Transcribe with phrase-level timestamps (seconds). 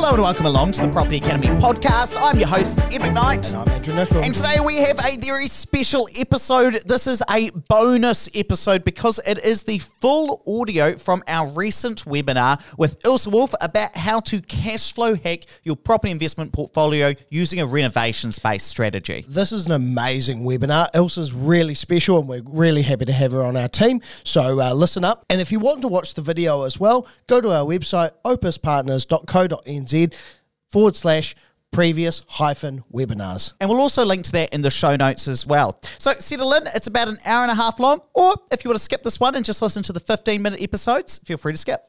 [0.00, 2.16] Hello and welcome along to the Property Academy podcast.
[2.22, 3.48] I'm your host, Ed McKnight.
[3.48, 4.22] And I'm Andrew Nicol.
[4.22, 6.74] And today we have a very special episode.
[6.86, 12.62] This is a bonus episode because it is the full audio from our recent webinar
[12.78, 17.66] with Ilse Wolfe about how to cash flow hack your property investment portfolio using a
[17.66, 19.24] renovation space strategy.
[19.26, 20.90] This is an amazing webinar.
[20.94, 24.00] Ilse's really special and we're really happy to have her on our team.
[24.22, 25.26] So uh, listen up.
[25.28, 29.87] And if you want to watch the video as well, go to our website, opuspartners.co.nz
[30.70, 31.34] forward slash
[31.70, 33.52] previous hyphen webinars.
[33.60, 35.78] And we'll also link to that in the show notes as well.
[35.98, 36.64] So settle in.
[36.74, 38.00] It's about an hour and a half long.
[38.14, 40.62] Or if you want to skip this one and just listen to the 15 minute
[40.62, 41.82] episodes, feel free to skip.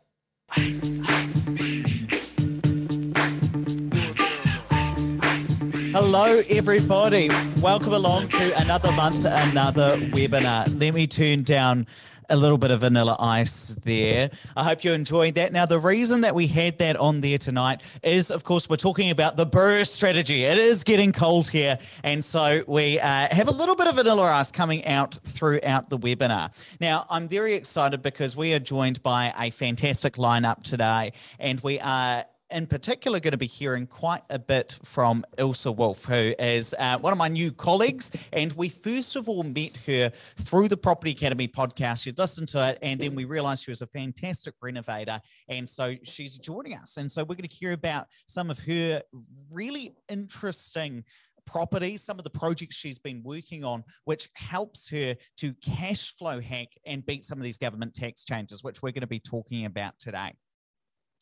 [5.92, 7.30] Hello, everybody.
[7.62, 10.80] Welcome along to another month, another webinar.
[10.80, 11.88] Let me turn down
[12.30, 14.30] a little bit of vanilla ice there.
[14.56, 15.52] I hope you're enjoying that.
[15.52, 19.12] Now, the reason that we had that on there tonight is, of course, we're talking
[19.12, 20.44] about the BRRRR strategy.
[20.44, 21.78] It is getting cold here.
[22.04, 25.98] And so we uh, have a little bit of vanilla ice coming out throughout the
[25.98, 26.52] webinar.
[26.80, 31.80] Now, I'm very excited because we are joined by a fantastic lineup today, and we
[31.80, 36.74] are in particular going to be hearing quite a bit from Ilse Wolfe, who is
[36.80, 38.12] uh, one of my new colleagues.
[38.34, 42.04] And we first of all met her through the Property Academy podcast.
[42.04, 45.22] She'd listened to it, and then we realized she was a fantastic renovator.
[45.48, 46.98] And so she's joining us.
[46.98, 49.04] And so we're going to hear about some of her
[49.52, 51.04] really interesting
[51.46, 56.40] properties, some of the projects she's been working on, which helps her to cash flow
[56.40, 59.66] hack and beat some of these government tax changes, which we're going to be talking
[59.66, 60.34] about today.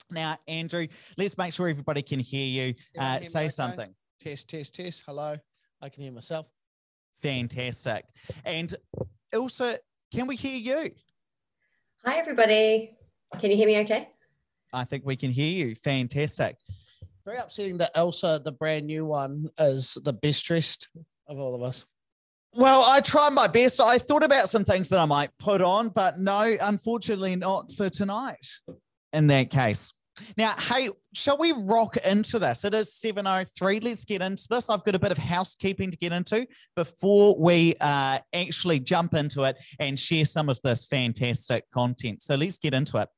[0.10, 2.76] Now, Andrew, let's make sure everybody can hear you.
[2.98, 3.50] Uh, say okay?
[3.50, 3.94] something.
[4.22, 5.04] Test, test, test.
[5.06, 5.38] Hello.
[5.82, 6.50] I can hear myself.
[7.22, 8.06] Fantastic.
[8.46, 8.74] And
[9.36, 9.74] also,
[10.14, 10.92] can we hear you?
[12.06, 12.98] Hi, everybody.
[13.40, 14.10] Can you hear me okay?
[14.74, 15.76] I think we can hear you.
[15.76, 16.56] Fantastic.
[17.26, 20.88] Very upsetting that Elsa, the brand new one, is the best dressed
[21.28, 21.86] of all of us.
[22.54, 23.82] Well, I tried my best.
[23.82, 27.90] I thought about some things that I might put on, but no, unfortunately, not for
[27.90, 28.46] tonight
[29.14, 29.94] in that case.
[30.38, 32.66] Now, hey, shall we rock into this?
[32.66, 33.84] It is 7.03.
[33.84, 34.70] Let's get into this.
[34.70, 39.44] I've got a bit of housekeeping to get into before we uh, actually jump into
[39.44, 42.22] it and share some of this fantastic content.
[42.22, 43.10] So let's get into it.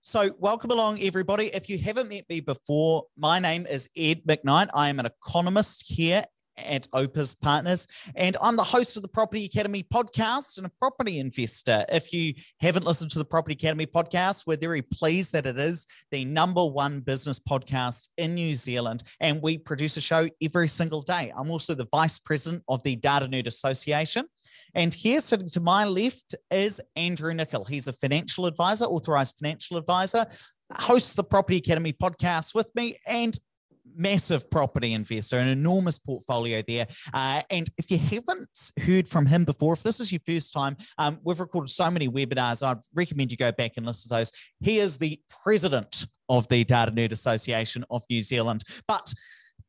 [0.00, 1.46] So, welcome along, everybody.
[1.46, 4.68] If you haven't met me before, my name is Ed McKnight.
[4.72, 6.24] I am an economist here
[6.58, 7.86] at Opus Partners.
[8.14, 11.84] And I'm the host of the Property Academy podcast and a property investor.
[11.88, 15.86] If you haven't listened to the Property Academy podcast, we're very pleased that it is
[16.10, 19.02] the number one business podcast in New Zealand.
[19.20, 21.32] And we produce a show every single day.
[21.36, 24.26] I'm also the vice president of the Data Nerd Association.
[24.74, 27.64] And here, sitting to my left, is Andrew Nicol.
[27.64, 30.26] He's a financial advisor, authorized financial advisor,
[30.72, 33.38] hosts the Property Academy podcast with me, and
[33.96, 36.86] massive property investor, an enormous portfolio there.
[37.12, 40.76] Uh, and if you haven't heard from him before, if this is your first time,
[40.98, 42.66] um, we've recorded so many webinars.
[42.66, 44.32] I'd recommend you go back and listen to those.
[44.60, 48.62] He is the president of the Data Nerd Association of New Zealand.
[48.86, 49.12] But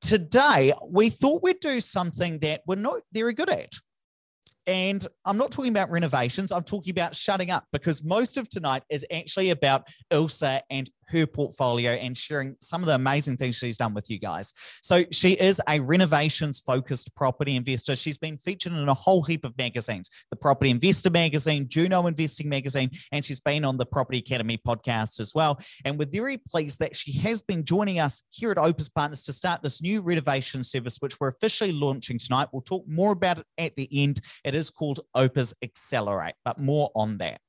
[0.01, 3.73] today, we thought we'd do something that we're not very good at.
[4.67, 6.51] And I'm not talking about renovations.
[6.51, 11.25] I'm talking about shutting up because most of tonight is actually about Ilse and her
[11.25, 14.53] portfolio and sharing some of the amazing things she's done with you guys.
[14.81, 17.95] So she is a renovations focused property investor.
[17.95, 22.49] She's been featured in a whole heap of magazines, the Property Investor magazine, Juno Investing
[22.49, 25.59] magazine, and she's been on the Property Academy podcast as well.
[25.85, 29.33] And we're very pleased that she has been joining us here at Opus Partners to
[29.33, 32.49] start this new renovation service, which we're officially launching tonight.
[32.51, 34.21] We'll talk more about it at the end.
[34.43, 37.41] It is called Opus Accelerate, but more on that.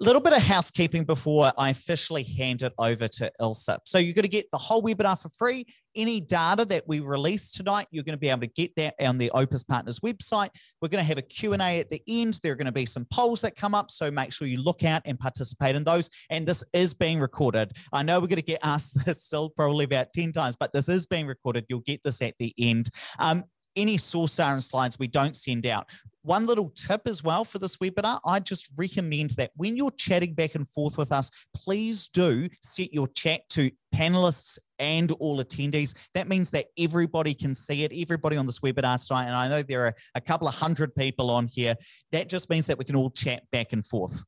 [0.00, 3.68] Little bit of housekeeping before I officially hand it over to Ilse.
[3.84, 5.66] So you're going to get the whole webinar for free.
[5.96, 9.18] Any data that we release tonight, you're going to be able to get that on
[9.18, 10.50] the Opus Partners website.
[10.80, 12.38] We're going to have a Q&A at the end.
[12.44, 14.84] There are going to be some polls that come up, so make sure you look
[14.84, 16.10] out and participate in those.
[16.30, 17.72] And this is being recorded.
[17.92, 20.88] I know we're going to get asked this still probably about 10 times, but this
[20.88, 21.66] is being recorded.
[21.68, 22.88] You'll get this at the end.
[23.18, 23.42] Um,
[23.76, 25.86] any source and slides we don't send out.
[26.22, 30.34] One little tip as well for this webinar, I just recommend that when you're chatting
[30.34, 35.96] back and forth with us, please do set your chat to panelists and all attendees.
[36.14, 39.26] That means that everybody can see it, everybody on this webinar tonight.
[39.26, 41.76] And I know there are a couple of hundred people on here.
[42.12, 44.22] That just means that we can all chat back and forth.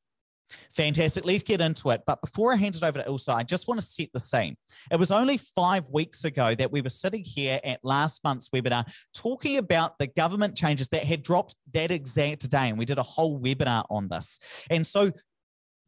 [0.75, 1.25] Fantastic.
[1.25, 2.01] Let's get into it.
[2.05, 4.55] But before I hand it over to Ilse, I just want to set the scene.
[4.91, 8.85] It was only five weeks ago that we were sitting here at last month's webinar
[9.13, 12.69] talking about the government changes that had dropped that exact day.
[12.69, 14.39] And we did a whole webinar on this.
[14.69, 15.11] And so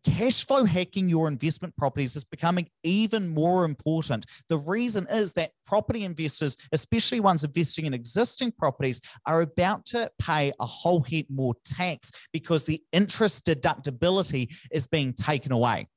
[0.03, 4.25] cash flow hacking your investment properties is becoming even more important.
[4.49, 10.09] The reason is that property investors, especially ones investing in existing properties, are about to
[10.19, 15.87] pay a whole heap more tax because the interest deductibility is being taken away.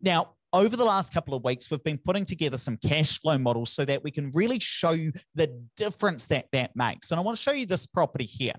[0.00, 3.70] Now, over the last couple of weeks, we've been putting together some cash flow models
[3.70, 7.10] so that we can really show you the difference that that makes.
[7.10, 8.54] And I want to show you this property here.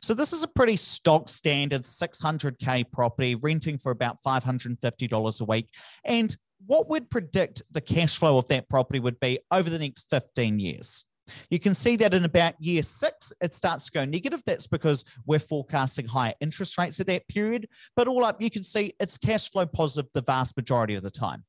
[0.00, 5.68] So this is a pretty stock standard 600K property renting for about $550 a week.
[6.04, 6.36] And
[6.66, 10.58] what would predict the cash flow of that property would be over the next 15
[10.58, 11.04] years?
[11.50, 14.42] You can see that in about year six, it starts to go negative.
[14.46, 17.68] That's because we're forecasting higher interest rates at that period.
[17.96, 21.10] But all up, you can see it's cash flow positive the vast majority of the
[21.10, 21.44] time.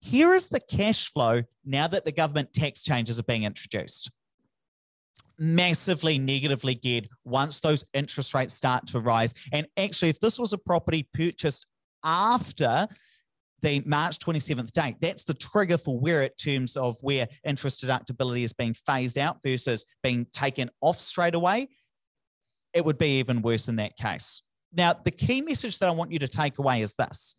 [0.00, 4.10] Here is the cash flow now that the government tax changes are being introduced.
[5.44, 9.34] Massively negatively geared once those interest rates start to rise.
[9.52, 11.66] And actually, if this was a property purchased
[12.04, 12.86] after
[13.62, 14.96] the March 27th date.
[15.00, 19.38] That's the trigger for where it terms of where interest deductibility is being phased out
[19.42, 21.68] versus being taken off straight away.
[22.74, 24.42] It would be even worse in that case.
[24.72, 27.36] Now, the key message that I want you to take away is this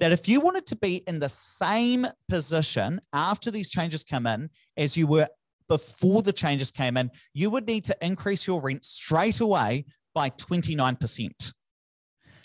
[0.00, 4.48] that if you wanted to be in the same position after these changes come in
[4.78, 5.28] as you were
[5.70, 10.28] before the changes came in, you would need to increase your rent straight away by
[10.30, 11.52] 29%.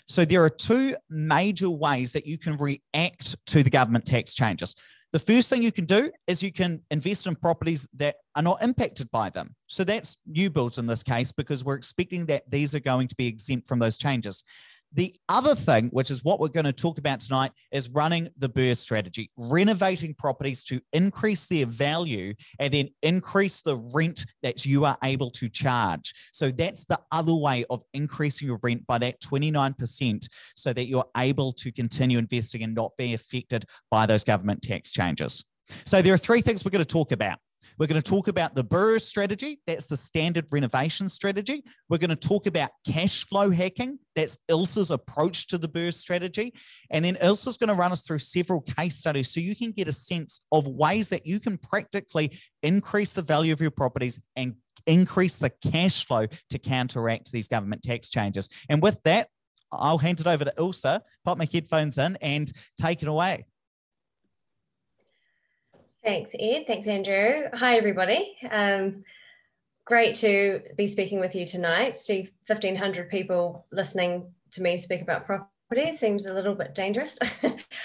[0.06, 4.76] So there are two major ways that you can react to the government tax changes.
[5.10, 8.62] The first thing you can do is you can invest in properties that are not
[8.62, 9.56] impacted by them.
[9.66, 13.16] So that's new builds in this case, because we're expecting that these are going to
[13.16, 14.44] be exempt from those changes.
[14.96, 18.48] The other thing, which is what we're going to talk about tonight, is running the
[18.48, 24.86] BRRRR strategy, renovating properties to increase their value and then increase the rent that you
[24.86, 26.14] are able to charge.
[26.32, 31.08] So that's the other way of increasing your rent by that 29% so that you're
[31.14, 35.44] able to continue investing and not be affected by those government tax changes.
[35.84, 37.38] So there are three things we're going to talk about.
[37.78, 39.60] We're going to talk about the BRRRR strategy.
[39.66, 41.64] That's the standard renovation strategy.
[41.88, 43.98] We're going to talk about cash flow hacking.
[44.14, 46.54] That's Ilse's approach to the BRRRR strategy.
[46.90, 49.88] And then Ilse's going to run us through several case studies so you can get
[49.88, 54.54] a sense of ways that you can practically increase the value of your properties and
[54.86, 58.48] increase the cash flow to counteract these government tax changes.
[58.68, 59.28] And with that,
[59.72, 60.84] I'll hand it over to Ilse,
[61.24, 62.50] pop my headphones in, and
[62.80, 63.46] take it away.
[66.06, 66.66] Thanks, Ed.
[66.68, 67.48] Thanks, Andrew.
[67.52, 68.36] Hi, everybody.
[68.48, 69.02] Um,
[69.84, 71.96] great to be speaking with you tonight.
[72.06, 75.50] To 1,500 people listening to me speak about property
[75.92, 77.18] seems a little bit dangerous.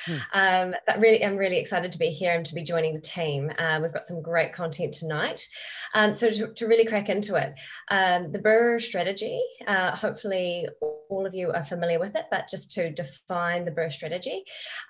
[0.05, 0.17] Hmm.
[0.33, 3.51] um, but really, I'm really excited to be here and to be joining the team.
[3.59, 5.47] Uh, we've got some great content tonight.
[5.93, 7.53] Um, so to, to, really crack into it,
[7.91, 12.71] um, the BRRRR strategy, uh, hopefully all of you are familiar with it, but just
[12.71, 14.43] to define the BRRRR strategy,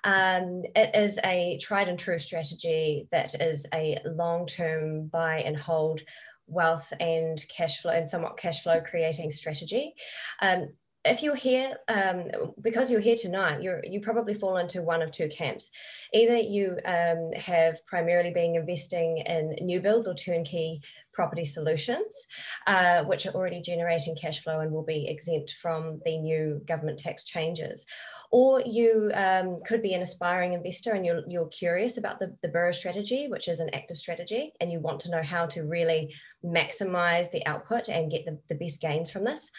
[0.04, 6.00] um, it is a tried and true strategy that is a long-term buy and hold
[6.46, 9.94] wealth and cash flow and somewhat cash flow creating strategy.
[10.40, 10.68] Um,
[11.04, 12.24] if you're here um,
[12.60, 15.70] because you're here tonight you're you probably fall into one of two camps.
[16.12, 20.80] Either you um, have primarily been investing in new builds or turnkey
[21.12, 22.26] property solutions
[22.66, 26.98] uh, which are already generating cash flow and will be exempt from the new government
[26.98, 27.84] tax changes.
[28.30, 32.48] Or you um, could be an aspiring investor and you're, you're curious about the, the
[32.48, 36.14] BRRRR strategy which is an active strategy and you want to know how to really
[36.44, 39.50] maximize the output and get the, the best gains from this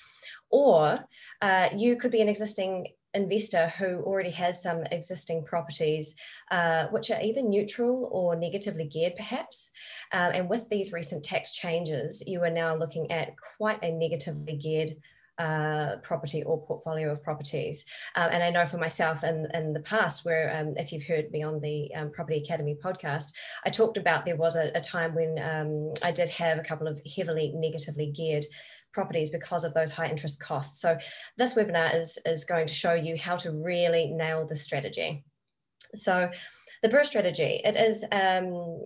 [0.53, 0.99] or
[1.41, 6.15] uh, you could be an existing investor who already has some existing properties
[6.51, 9.71] uh, which are either neutral or negatively geared perhaps
[10.13, 14.55] um, and with these recent tax changes you are now looking at quite a negatively
[14.55, 14.95] geared
[15.39, 17.85] uh, property or portfolio of properties.
[18.15, 21.31] Um, and I know for myself in, in the past, where um, if you've heard
[21.31, 23.31] me on the um, Property Academy podcast,
[23.65, 26.87] I talked about there was a, a time when um, I did have a couple
[26.87, 28.45] of heavily negatively geared
[28.93, 30.79] properties because of those high interest costs.
[30.81, 30.97] So
[31.37, 35.25] this webinar is, is going to show you how to really nail the strategy.
[35.95, 36.29] So
[36.81, 38.83] the BRRRR strategy, it is um,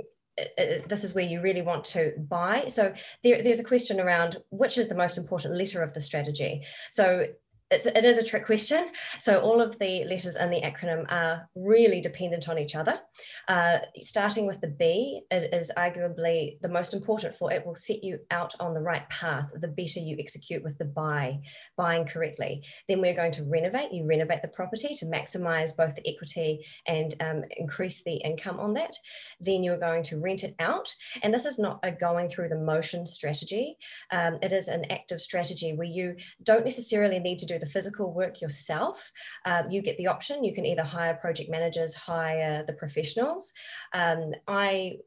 [0.87, 2.65] this is where you really want to buy.
[2.67, 6.63] So there, there's a question around which is the most important letter of the strategy.
[6.91, 7.27] So
[7.69, 8.87] it's, it is a trick question.
[9.19, 12.99] So all of the letters in the acronym are really dependent on each other.
[13.47, 18.03] Uh, starting with the B, it is arguably the most important for it will set
[18.03, 21.39] you out on the right path, the better you execute with the buy,
[21.75, 22.63] buying correctly.
[22.87, 27.15] Then we're going to renovate, you renovate the property to maximize both the equity and
[27.19, 28.95] um, increase the income on that.
[29.41, 30.93] Then you're going to rent it out.
[31.21, 33.77] And this is not a going through the motion strategy.
[34.11, 38.13] Um, it is an active strategy where you don't necessarily need to do the physical
[38.13, 39.11] work yourself,
[39.45, 40.43] um, you get the option.
[40.43, 43.53] You can either hire project managers, hire the professionals.
[43.93, 44.97] Um, I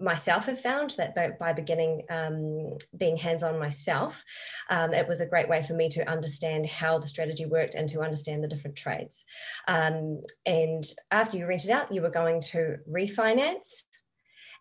[0.00, 4.24] myself have found that by, by beginning um, being hands-on myself
[4.70, 7.88] um, it was a great way for me to understand how the strategy worked and
[7.88, 9.24] to understand the different trades
[9.66, 13.84] um, and after you rent it out you were going to refinance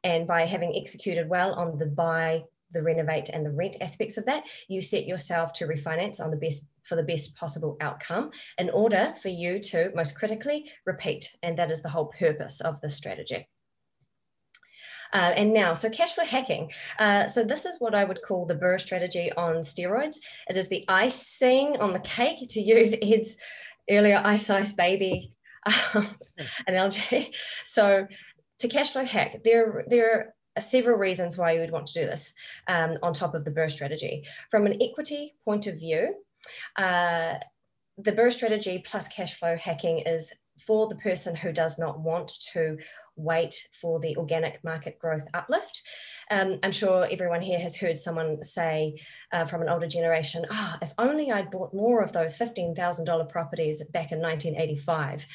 [0.03, 4.25] and by having executed well on the buy the renovate and the rent aspects of
[4.25, 8.69] that you set yourself to refinance on the best for the best possible outcome in
[8.69, 12.89] order for you to most critically repeat and that is the whole purpose of the
[12.89, 13.47] strategy
[15.13, 16.71] uh, and now, so cash flow hacking.
[16.99, 20.17] Uh, so this is what I would call the BRRRR strategy on steroids.
[20.49, 23.37] It is the icing on the cake, to use Ed's
[23.89, 25.31] earlier ice ice baby
[25.93, 26.15] um,
[26.67, 27.33] analogy.
[27.63, 28.07] So
[28.59, 32.05] to cash flow hack, there, there are several reasons why you would want to do
[32.05, 32.33] this
[32.67, 34.23] um, on top of the BRRRR strategy.
[34.51, 36.15] From an equity point of view,
[36.75, 37.35] uh,
[37.97, 40.31] the BRRRR strategy plus cash flow hacking is
[40.65, 42.77] for the person who does not want to
[43.15, 45.81] wait for the organic market growth uplift.
[46.29, 48.99] Um, I'm sure everyone here has heard someone say
[49.31, 53.83] uh, from an older generation, oh, if only I'd bought more of those $15,000 properties
[53.91, 55.25] back in 1985.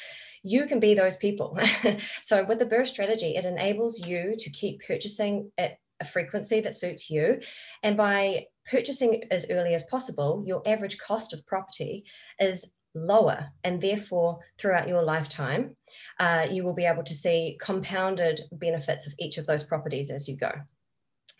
[0.43, 1.57] You can be those people.
[2.21, 6.75] so with the BRRRR strategy, it enables you to keep purchasing at a frequency that
[6.75, 7.39] suits you.
[7.81, 12.03] And by purchasing as early as possible, your average cost of property
[12.39, 12.65] is
[12.95, 15.75] lower and therefore throughout your lifetime
[16.19, 20.27] uh, you will be able to see compounded benefits of each of those properties as
[20.27, 20.51] you go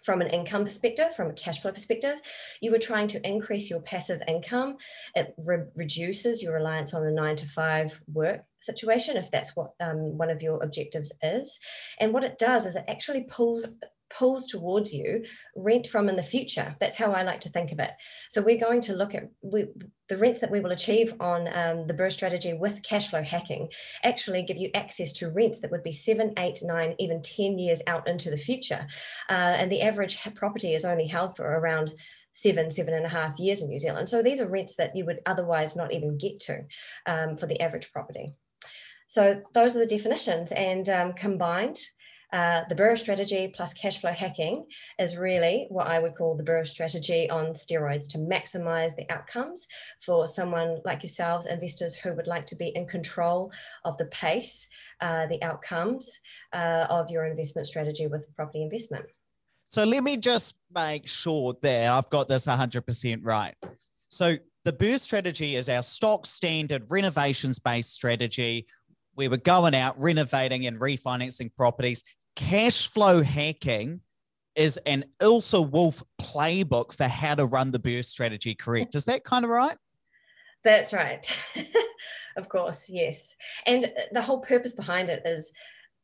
[0.04, 2.18] from an income perspective, from a cash flow perspective,
[2.62, 4.76] you were trying to increase your passive income.
[5.16, 9.72] It re- reduces your reliance on the nine to five work situation, if that's what
[9.80, 11.58] um, one of your objectives is.
[12.00, 13.66] And what it does is it actually pulls
[14.18, 16.76] pulls towards you rent from in the future.
[16.80, 17.92] That's how I like to think of it.
[18.30, 19.66] So we're going to look at we,
[20.10, 23.70] the rents that we will achieve on um, the BRRRR strategy with cash flow hacking
[24.04, 27.82] actually give you access to rents that would be seven, eight, nine, even 10 years
[27.88, 28.88] out into the future.
[29.30, 31.94] Uh, and the average property is only held for around
[32.34, 34.10] seven, seven and a half years in New Zealand.
[34.10, 36.64] So these are rents that you would otherwise not even get to
[37.06, 38.34] um, for the average property.
[39.08, 41.78] So those are the definitions and um, combined,
[42.34, 44.66] uh, the BRRRR strategy plus cash flow hacking
[44.98, 49.68] is really what I would call the BRRRR strategy on steroids to maximize the outcomes
[50.04, 53.52] for someone like yourselves, investors who would like to be in control
[53.86, 54.68] of the pace,
[55.00, 56.20] uh, the outcomes
[56.54, 59.06] uh, of your investment strategy with property investment.
[59.68, 63.54] So let me just make sure that I've got this 100% right.
[64.10, 68.66] So the BRRRR strategy is our stock standard renovations based strategy.
[69.16, 72.04] We were going out renovating and refinancing properties
[72.36, 74.02] cash flow hacking
[74.56, 78.96] is an Ilse Wolfe playbook for how to run the BRRRR strategy correct.
[78.96, 79.78] Is that kind of right?
[80.64, 81.28] That's right.
[82.38, 83.36] of course, yes.
[83.66, 85.52] And the whole purpose behind it is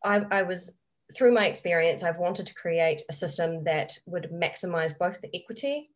[0.03, 0.74] I, I was
[1.15, 5.89] through my experience, I've wanted to create a system that would maximize both the equity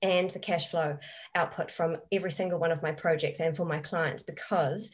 [0.00, 0.98] and the cash flow
[1.34, 4.90] output from every single one of my projects and for my clients because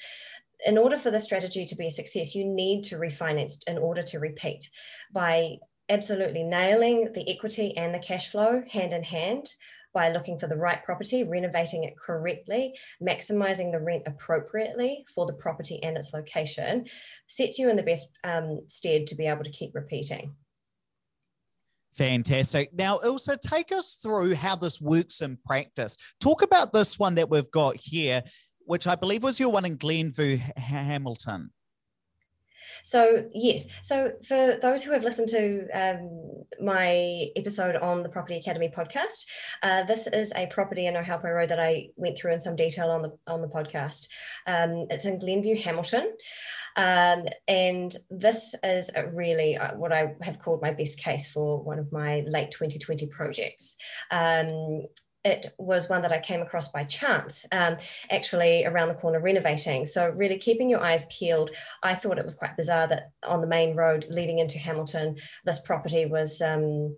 [0.67, 4.03] in order for the strategy to be a success, you need to refinance in order
[4.03, 4.69] to repeat
[5.13, 5.57] by
[5.89, 9.53] absolutely nailing the equity and the cash flow hand in hand
[9.95, 15.33] by looking for the right property, renovating it correctly, maximizing the rent appropriately for the
[15.33, 16.85] property and its location,
[17.27, 20.35] sets you in the best um, stead to be able to keep repeating.
[21.97, 22.73] Fantastic.
[22.73, 25.97] Now, Ilse take us through how this works in practice.
[26.21, 28.23] Talk about this one that we've got here
[28.69, 31.51] which I believe was your one in Glenview, Hamilton.
[32.83, 33.67] So, yes.
[33.83, 39.25] So, for those who have listened to um, my episode on the Property Academy podcast,
[39.63, 42.91] uh, this is a property in Ohaupo Road that I went through in some detail
[42.91, 44.09] on the on the podcast.
[44.47, 46.13] Um, it's in Glenview, Hamilton.
[46.77, 51.79] Um, and this is really uh, what I have called my best case for one
[51.79, 53.77] of my late 2020 projects.
[54.11, 54.85] Um,
[55.29, 57.77] it was one that I came across by chance, um,
[58.11, 59.87] actually around the corner renovating.
[59.87, 61.51] So, really keeping your eyes peeled.
[61.83, 65.61] I thought it was quite bizarre that on the main road leading into Hamilton, this
[65.61, 66.41] property was.
[66.41, 66.97] Um,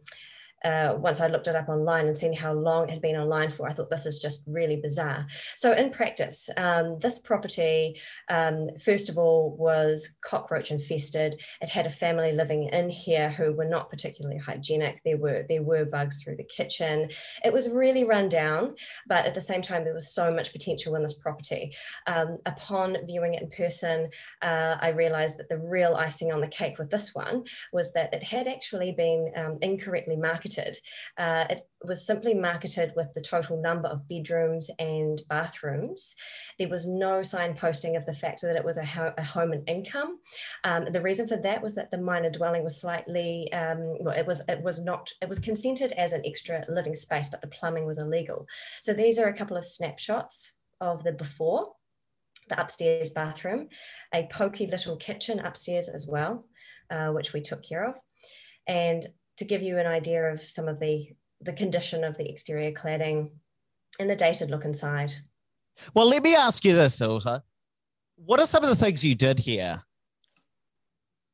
[0.64, 3.50] uh, once I looked it up online and seen how long it had been online
[3.50, 5.26] for, I thought this is just really bizarre.
[5.56, 7.98] So, in practice, um, this property,
[8.28, 11.40] um, first of all, was cockroach infested.
[11.62, 15.00] It had a family living in here who were not particularly hygienic.
[15.04, 17.10] There were there were bugs through the kitchen.
[17.42, 18.74] It was really run down,
[19.06, 21.74] but at the same time, there was so much potential in this property.
[22.06, 24.10] Um, upon viewing it in person,
[24.42, 28.12] uh, I realised that the real icing on the cake with this one was that
[28.12, 30.78] it had actually been um, incorrectly marketed marketed.
[31.16, 36.14] Uh, it was simply marketed with the total number of bedrooms and bathrooms.
[36.58, 39.68] There was no signposting of the fact that it was a, ho- a home and
[39.68, 40.18] income.
[40.64, 44.26] Um, the reason for that was that the minor dwelling was slightly, um, well, it
[44.26, 47.86] was it was not it was consented as an extra living space, but the plumbing
[47.86, 48.46] was illegal.
[48.80, 51.72] So these are a couple of snapshots of the before
[52.48, 53.68] the upstairs bathroom,
[54.12, 56.46] a pokey little kitchen upstairs as well,
[56.90, 57.96] uh, which we took care of.
[58.66, 59.08] And
[59.40, 61.08] to give you an idea of some of the,
[61.40, 63.30] the condition of the exterior cladding
[63.98, 65.14] and the dated look inside.
[65.94, 67.40] Well, let me ask you this, Ilse.
[68.16, 69.82] What are some of the things you did here?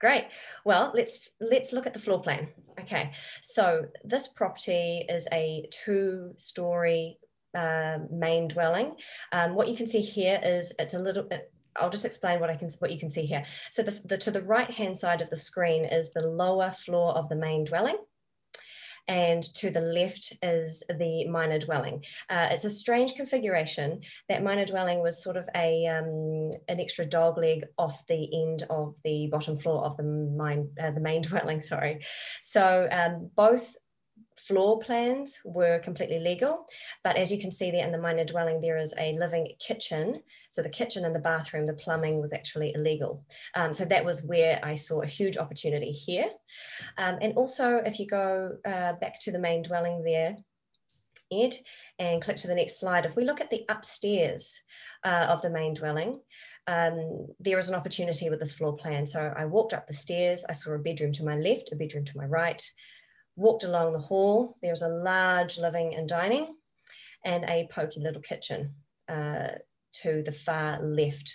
[0.00, 0.26] Great.
[0.64, 2.46] Well, let's let's look at the floor plan.
[2.78, 3.10] Okay,
[3.42, 7.18] so this property is a two-story
[7.58, 8.94] uh, main dwelling.
[9.32, 11.26] Um, what you can see here is it's a little.
[11.30, 13.44] It, I'll just explain what I can what you can see here.
[13.70, 17.16] So the, the to the right hand side of the screen is the lower floor
[17.16, 17.96] of the main dwelling
[19.08, 22.04] and to the left is the minor dwelling.
[22.28, 24.00] Uh, it's a strange configuration.
[24.28, 28.64] That minor dwelling was sort of a um, an extra dog leg off the end
[28.68, 31.60] of the bottom floor of the main uh, the main dwelling.
[31.60, 32.04] Sorry,
[32.42, 33.76] so um, both
[34.38, 36.66] floor plans were completely legal.
[37.02, 40.22] But as you can see there in the minor dwelling, there is a living kitchen.
[40.52, 43.24] So the kitchen and the bathroom, the plumbing was actually illegal.
[43.54, 46.28] Um, so that was where I saw a huge opportunity here.
[46.98, 50.36] Um, and also, if you go uh, back to the main dwelling there,
[51.32, 51.56] Ed,
[51.98, 54.60] and click to the next slide, if we look at the upstairs
[55.04, 56.20] uh, of the main dwelling,
[56.68, 59.06] um, there is an opportunity with this floor plan.
[59.06, 62.04] So I walked up the stairs, I saw a bedroom to my left, a bedroom
[62.04, 62.62] to my right,
[63.36, 64.56] walked along the hall.
[64.62, 66.54] There's a large living and dining
[67.24, 68.74] and a pokey little kitchen
[69.08, 69.48] uh,
[70.02, 71.32] to the far left.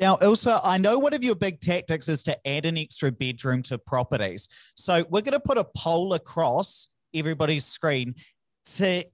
[0.00, 3.62] Now, Ilse, I know one of your big tactics is to add an extra bedroom
[3.64, 4.48] to properties.
[4.74, 8.14] So we're going to put a poll across everybody's screen
[8.64, 9.04] to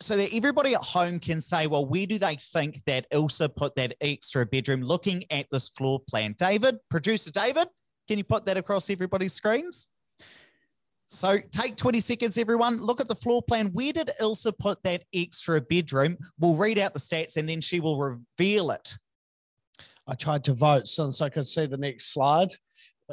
[0.00, 3.76] so that everybody at home can say, well, where do they think that Ilse put
[3.76, 6.34] that extra bedroom looking at this floor plan?
[6.36, 7.68] David, producer David,
[8.08, 9.88] can you put that across everybody's screens?
[11.14, 12.80] So take 20 seconds, everyone.
[12.80, 13.68] Look at the floor plan.
[13.68, 16.16] Where did Ilse put that extra bedroom?
[16.40, 18.98] We'll read out the stats and then she will reveal it.
[20.08, 22.48] I tried to vote since I could see the next slide.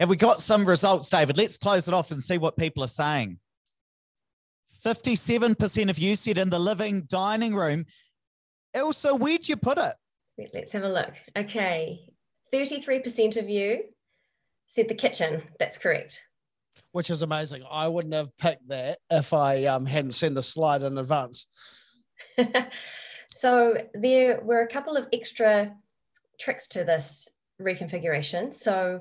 [0.00, 1.38] Have we got some results, David?
[1.38, 3.38] Let's close it off and see what people are saying.
[4.84, 7.86] 57% of you said in the living dining room.
[8.74, 9.94] Ilse, where'd you put it?
[10.52, 11.12] Let's have a look.
[11.36, 12.00] Okay.
[12.52, 13.84] 33% of you
[14.72, 15.42] said the kitchen.
[15.58, 16.24] That's correct.
[16.92, 17.62] Which is amazing.
[17.70, 21.46] I wouldn't have picked that if I um, hadn't seen the slide in advance.
[23.30, 25.76] so there were a couple of extra
[26.40, 27.28] tricks to this
[27.60, 28.54] reconfiguration.
[28.54, 29.00] So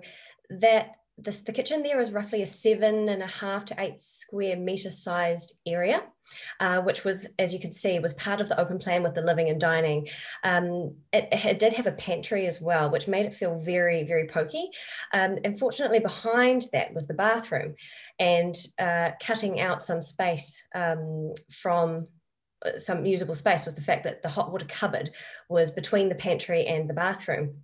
[0.50, 4.58] that this, the kitchen there is roughly a seven and a half to eight square
[4.58, 6.04] meter sized area
[6.60, 9.22] uh, which was, as you could see, was part of the open plan with the
[9.22, 10.08] living and dining.
[10.44, 14.28] Um, it, it, did have a pantry as well, which made it feel very, very
[14.28, 14.70] pokey.
[15.14, 17.76] Um, unfortunately, behind that was the bathroom,
[18.20, 22.08] and uh, cutting out some space um, from
[22.66, 25.12] uh, some usable space was the fact that the hot water cupboard
[25.50, 27.64] was between the pantry and the bathroom.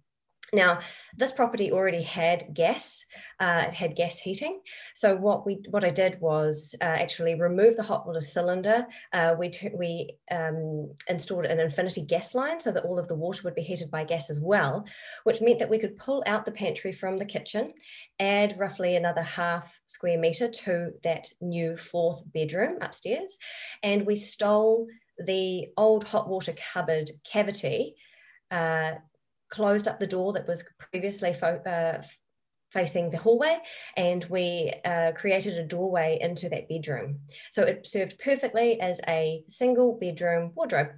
[0.53, 0.79] Now,
[1.15, 3.05] this property already had gas.
[3.39, 4.62] Uh, it had gas heating.
[4.95, 8.88] So what we what I did was uh, actually remove the hot water cylinder.
[9.12, 13.41] Uh, we we um, installed an infinity gas line so that all of the water
[13.43, 14.86] would be heated by gas as well,
[15.25, 17.73] which meant that we could pull out the pantry from the kitchen,
[18.19, 23.38] add roughly another half square meter to that new fourth bedroom upstairs,
[23.83, 24.88] and we stole
[25.25, 27.95] the old hot water cupboard cavity
[28.51, 28.93] uh,
[29.49, 32.03] closed up the door that was previously fo- uh,
[32.71, 33.57] facing the hallway
[33.95, 37.19] and we uh, created a doorway into that bedroom.
[37.49, 40.89] So it served perfectly as a single bedroom wardrobe.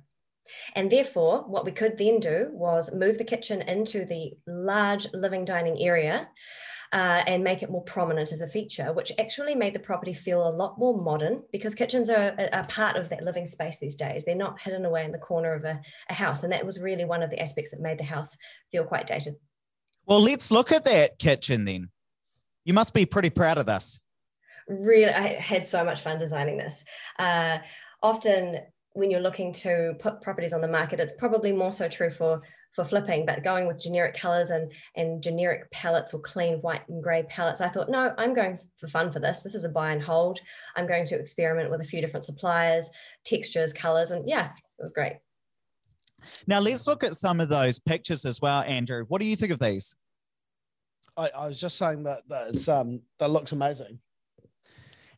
[0.75, 5.45] And therefore, what we could then do was move the kitchen into the large living
[5.45, 6.27] dining area
[6.91, 10.47] uh, and make it more prominent as a feature, which actually made the property feel
[10.47, 14.25] a lot more modern because kitchens are a, part of that living space these days.
[14.25, 16.43] They're not hidden away in the corner of a, a house.
[16.43, 18.35] And that was really one of the aspects that made the house
[18.71, 19.35] feel quite dated.
[20.05, 21.89] Well, let's look at that kitchen then.
[22.65, 23.99] You must be pretty proud of this.
[24.67, 26.85] Really, I had so much fun designing this.
[27.17, 27.59] Uh,
[28.01, 28.59] often,
[28.93, 32.41] when you're looking to put properties on the market, it's probably more so true for
[32.79, 37.03] for flipping, but going with generic colors and, and generic palettes or clean white and
[37.03, 39.43] gray palettes, I thought, no, I'm going for fun for this.
[39.43, 40.39] This is a buy and hold.
[40.77, 42.89] I'm going to experiment with a few different suppliers,
[43.25, 45.17] textures, colors, and yeah, it was great.
[46.47, 49.03] Now let's look at some of those pictures as well, Andrew.
[49.09, 49.97] What do you think of these?
[51.17, 53.99] I, I was just saying that, that it's um that looks amazing.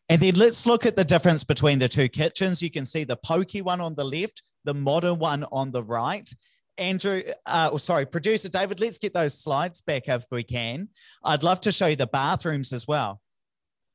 [0.08, 2.60] And then let's look at the difference between the two kitchens.
[2.60, 6.28] You can see the pokey one on the left, the modern one on the right.
[6.78, 10.88] Andrew, uh, oh, sorry, producer David, let's get those slides back up if we can.
[11.24, 13.20] I'd love to show you the bathrooms as well.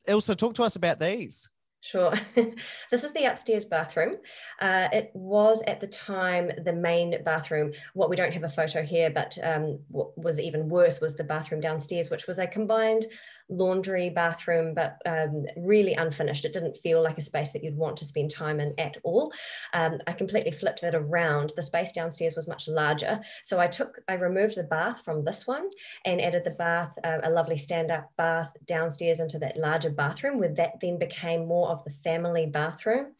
[0.08, 1.50] Ilse, talk to us about these.
[1.82, 2.14] Sure.
[2.92, 4.18] this is the upstairs bathroom.
[4.60, 7.72] Uh, it was at the time the main bathroom.
[7.94, 11.24] What we don't have a photo here, but um, what was even worse was the
[11.24, 13.06] bathroom downstairs, which was a combined
[13.50, 16.46] laundry bathroom, but um, really unfinished.
[16.46, 19.32] It didn't feel like a space that you'd want to spend time in at all.
[19.74, 21.54] Um, I completely flipped that around.
[21.56, 23.20] The space downstairs was much larger.
[23.44, 25.70] So I took, I removed the bath from this one
[26.06, 30.40] and added the bath, uh, a lovely stand up bath downstairs into that larger bathroom,
[30.40, 33.14] where that then became more of the family bathroom.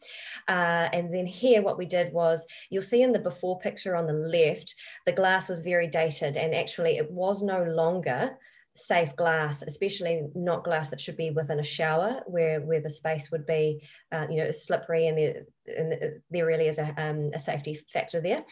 [0.46, 4.06] Uh, and then here, what we did was you'll see in the before picture on
[4.06, 4.74] the left,
[5.06, 8.36] the glass was very dated and actually it was no longer
[8.78, 13.30] safe glass, especially not glass that should be within a shower where, where the space
[13.30, 15.42] would be, uh, you know, slippery and there,
[15.76, 18.44] and there really is a, um, a safety factor there,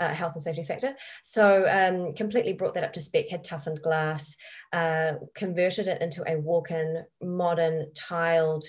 [0.00, 0.94] a uh, health and safety factor.
[1.22, 4.36] So um, completely brought that up to spec, had toughened glass,
[4.72, 8.64] uh, converted it into a walk-in, modern, tiled,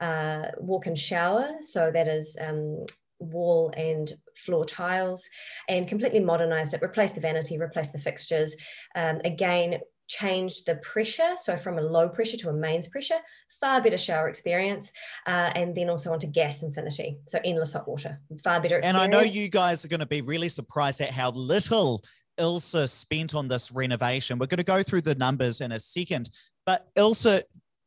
[0.00, 1.50] uh, walk-in shower.
[1.62, 2.86] So that is um,
[3.22, 5.28] wall and floor tiles
[5.68, 8.56] and completely modernized it, replaced the vanity, replaced the fixtures.
[8.94, 9.78] Um, again,
[10.12, 13.18] changed the pressure, so from a low pressure to a mains pressure,
[13.60, 14.92] far better shower experience,
[15.26, 18.86] uh, and then also onto gas infinity, so endless hot water, far better experience.
[18.86, 22.04] And I know you guys are going to be really surprised at how little
[22.38, 24.38] Ilse spent on this renovation.
[24.38, 26.30] We're going to go through the numbers in a second,
[26.66, 27.42] but Ilse,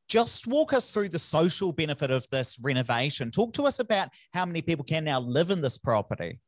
[0.07, 3.31] just walk us through the social benefit of this renovation.
[3.31, 6.39] Talk to us about how many people can now live in this property.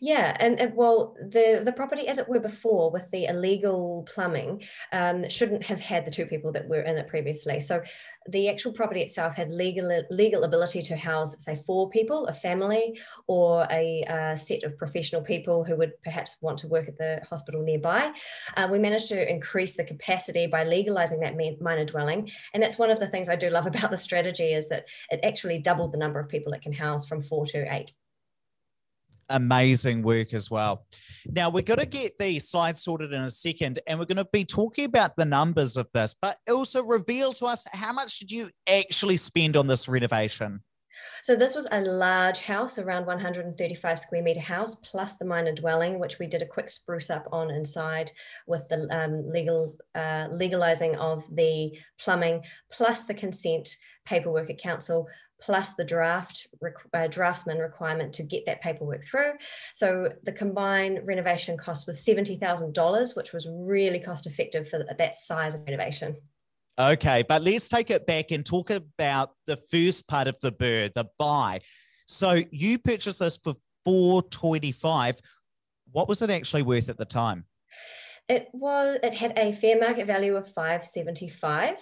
[0.00, 4.62] Yeah, and, and, well, the the property as it were before with the illegal plumbing
[4.92, 7.60] um, shouldn't have had the two people that were in it previously.
[7.60, 7.82] So
[8.28, 12.98] the actual property itself had legal legal ability to house, say, four people, a family,
[13.26, 17.20] or a uh, set of professional people who would perhaps want to work at the
[17.28, 18.12] hospital nearby.
[18.56, 22.90] Uh, we managed to increase the capacity by legalizing that minor dwelling, and that's one
[22.90, 25.98] of the things I do love about the strategy is that it actually doubled the
[25.98, 27.92] number of people it can house from four to eight
[29.30, 30.86] amazing work as well.
[31.26, 34.28] Now, we're going to get the slides sorted in a second, and we're going to
[34.32, 38.30] be talking about the numbers of this, but also reveal to us how much did
[38.30, 40.60] you actually spend on this renovation?
[41.22, 45.98] So this was a large house, around 135 square meter house, plus the minor dwelling,
[45.98, 48.10] which we did a quick spruce up on inside
[48.46, 53.68] with the um, legal uh, legalizing of the plumbing, plus the consent
[54.04, 55.06] paperwork at council,
[55.40, 56.46] plus the draft
[56.94, 59.32] uh, draftsman requirement to get that paperwork through.
[59.74, 65.54] So the combined renovation cost was $70,000, which was really cost effective for that size
[65.54, 66.16] of renovation.
[66.78, 70.94] Okay, but let's take it back and talk about the first part of the BRRRR,
[70.94, 71.60] the buy.
[72.06, 75.20] So you purchased this for 425.
[75.92, 77.44] What was it actually worth at the time?
[78.30, 81.78] It was it had a fair market value of 575.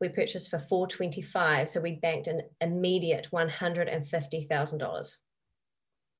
[0.00, 1.68] We purchased for 425.
[1.68, 5.16] So we banked an immediate $150,000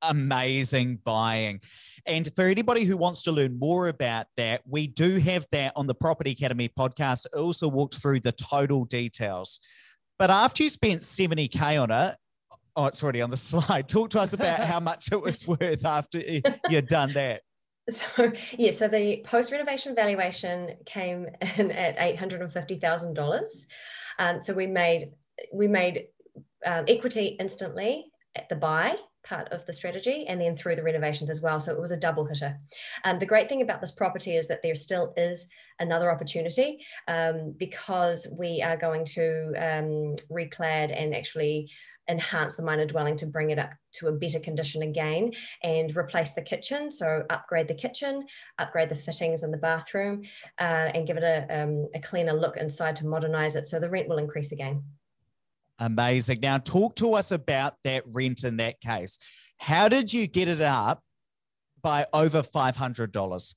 [0.03, 1.61] amazing buying.
[2.07, 5.87] And for anybody who wants to learn more about that, we do have that on
[5.87, 7.27] the Property Academy podcast.
[7.27, 9.61] It also walked through the total details.
[10.19, 12.16] But after you spent 70K on it,
[12.77, 13.88] oh, it's already on the slide.
[13.88, 16.21] Talk to us about how much it was worth after
[16.69, 17.43] you'd done that.
[17.90, 21.26] So yeah, so the post renovation valuation came
[21.57, 23.66] in at eight hundred and fifty thousand um, dollars.
[24.40, 25.12] So we made
[25.53, 26.07] we made
[26.66, 31.31] um, equity instantly at the buy part of the strategy and then through the renovations
[31.31, 31.61] as well.
[31.61, 32.59] So it was a double hitter.
[33.05, 35.46] Um, the great thing about this property is that there still is
[35.79, 41.70] another opportunity um, because we are going to um, reclad and actually
[42.11, 46.33] enhance the minor dwelling to bring it up to a better condition again and replace
[46.33, 46.90] the kitchen.
[46.90, 48.27] So upgrade the kitchen,
[48.59, 50.25] upgrade the fittings in the bathroom
[50.59, 53.66] uh, and give it a, um, a cleaner look inside to modernize it.
[53.66, 54.83] So the rent will increase again.
[55.79, 56.40] Amazing.
[56.40, 59.18] Now, talk to us about that rent in that case.
[59.59, 61.03] How did you get it up
[61.81, 63.55] by over $500?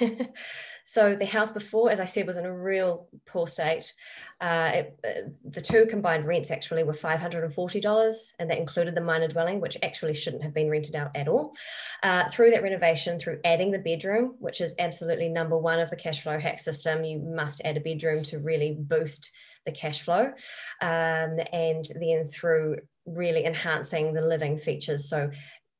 [0.84, 3.92] so the house before, as I said, was in a real poor state.
[4.40, 9.28] Uh, it, uh, the two combined rents actually were $540, and that included the minor
[9.28, 11.54] dwelling, which actually shouldn't have been rented out at all.
[12.02, 15.96] Uh, through that renovation, through adding the bedroom, which is absolutely number one of the
[15.96, 19.30] cash flow hack system, you must add a bedroom to really boost
[19.64, 20.32] the cash flow.
[20.80, 25.08] Um, and then through really enhancing the living features.
[25.08, 25.30] So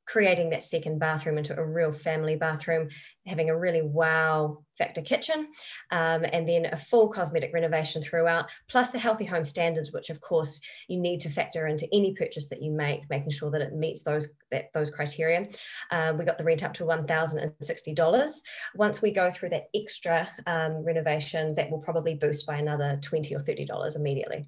[0.06, 2.88] creating that second bathroom into a real family bathroom,
[3.26, 5.48] having a really wow factor kitchen,
[5.90, 10.20] um, and then a full cosmetic renovation throughout, plus the healthy home standards, which of
[10.20, 13.74] course you need to factor into any purchase that you make, making sure that it
[13.74, 15.46] meets those that, those criteria.
[15.90, 18.40] Uh, we got the rent up to $1,060.
[18.74, 23.34] Once we go through that extra um, renovation, that will probably boost by another 20
[23.34, 24.46] or $30 immediately.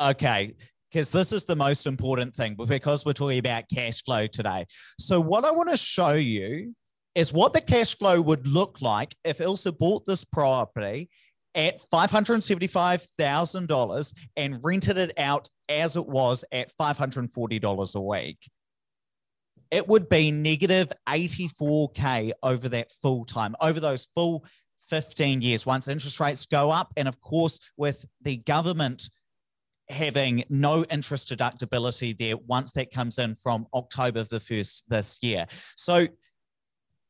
[0.00, 0.54] Okay,
[0.92, 4.66] because this is the most important thing because we're talking about cash flow today.
[4.98, 6.74] So, what I want to show you
[7.14, 11.08] is what the cash flow would look like if Ilse bought this property
[11.54, 18.38] at $575,000 and rented it out as it was at $540 a week.
[19.70, 24.46] It would be negative 84K over that full time, over those full
[24.88, 26.92] 15 years, once interest rates go up.
[26.96, 29.08] And of course, with the government
[29.92, 35.46] having no interest deductibility there once that comes in from October the 1st this year.
[35.76, 36.08] So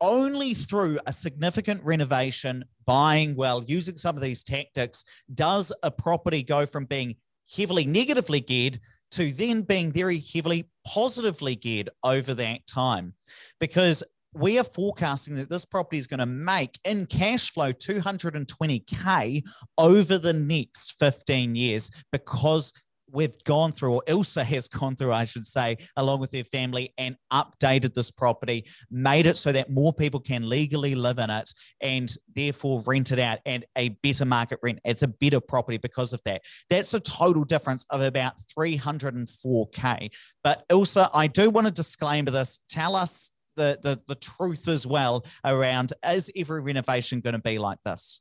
[0.01, 6.43] only through a significant renovation, buying well, using some of these tactics, does a property
[6.43, 7.17] go from being
[7.57, 8.81] heavily negatively geared
[9.13, 13.15] to then being very heavily positively geared over that time.
[13.61, 14.03] Because
[14.35, 19.43] we are forecasting that this property is going to make in cash flow 220k
[19.79, 22.73] over the next 15 years because
[23.13, 26.95] we've gone through, or Ilse has gone through, I should say, along with their family
[26.99, 31.53] and updated this property, made it so that more people can legally live in it
[31.81, 34.81] and therefore rent it out at a better market rent.
[34.85, 36.43] It's a better property because of that.
[36.71, 40.09] That's a total difference of about 304K.
[40.43, 42.61] But Ilse, I do want to disclaim this.
[42.71, 47.59] Tell us the, the, the truth as well around is every renovation going to be
[47.59, 48.21] like this?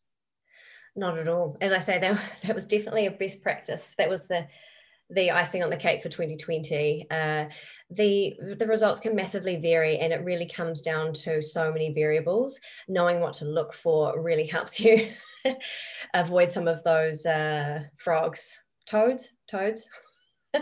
[0.95, 1.57] Not at all.
[1.61, 3.95] As I say, that, that was definitely a best practice.
[3.97, 4.47] That was the
[5.13, 7.05] the icing on the cake for 2020.
[7.11, 7.45] Uh,
[7.89, 12.59] the the results can massively vary, and it really comes down to so many variables.
[12.87, 15.09] Knowing what to look for really helps you
[16.13, 19.85] avoid some of those uh, frogs, toads, toads.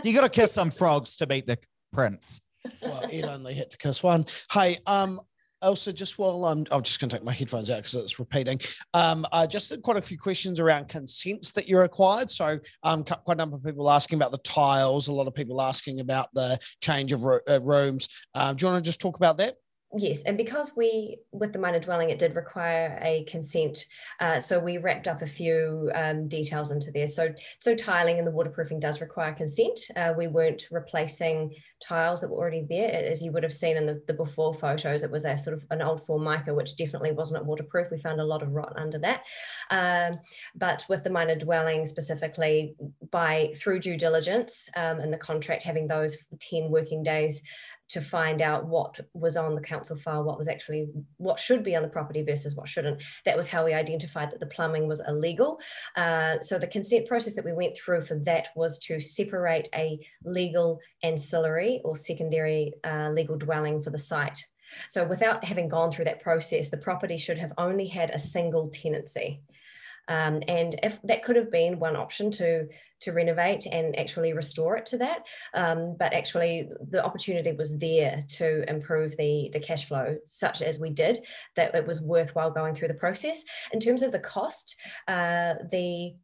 [0.02, 1.58] you got to kiss some frogs to beat the
[1.92, 2.40] prince
[2.82, 4.26] well, it only hit to kiss one.
[4.50, 5.20] Hey, um,
[5.62, 8.60] also, just while I'm, I'm just going to take my headphones out because it's repeating.
[8.94, 12.30] Um, uh, just quite a few questions around consents that you required.
[12.30, 15.08] So, um, quite a number of people asking about the tiles.
[15.08, 18.08] A lot of people asking about the change of ro- uh, rooms.
[18.34, 19.56] Um, do you want to just talk about that?
[19.96, 23.84] Yes, and because we, with the minor dwelling, it did require a consent,
[24.20, 27.08] uh, so we wrapped up a few um, details into there.
[27.08, 29.80] So, so tiling and the waterproofing does require consent.
[29.96, 33.86] Uh, we weren't replacing tiles that were already there, as you would have seen in
[33.86, 35.02] the, the before photos.
[35.02, 37.90] It was a sort of an old formica, which definitely wasn't waterproof.
[37.90, 39.22] We found a lot of rot under that.
[39.70, 40.20] Um,
[40.54, 42.76] but with the minor dwelling specifically,
[43.10, 47.42] by through due diligence um, and the contract having those ten working days
[47.88, 51.74] to find out what was on the council file, what was actually what should be
[51.74, 53.02] on the property versus what shouldn't.
[53.24, 55.60] That was how we identified that the plumbing was illegal.
[55.96, 59.98] Uh, so the consent process that we went through for that was to separate a
[60.24, 64.40] legal ancillary or secondary uh, legal dwelling for the site.
[64.88, 68.68] So without having gone through that process, the property should have only had a single
[68.68, 69.42] tenancy.
[70.08, 72.66] Um, and if that could have been one option to
[73.02, 78.24] to renovate and actually restore it to that, um, but actually the opportunity was there
[78.38, 81.16] to improve the the cash flow, such as we did,
[81.54, 83.44] that it was worthwhile going through the process.
[83.72, 84.74] In terms of the cost,
[85.06, 86.14] uh, the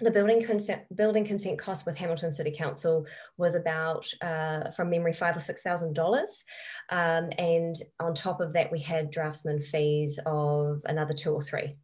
[0.00, 5.12] the building consent building consent cost with Hamilton City Council was about, uh, from memory,
[5.12, 6.44] five or six thousand um, dollars,
[6.90, 11.76] and on top of that, we had draftsman fees of another two or three.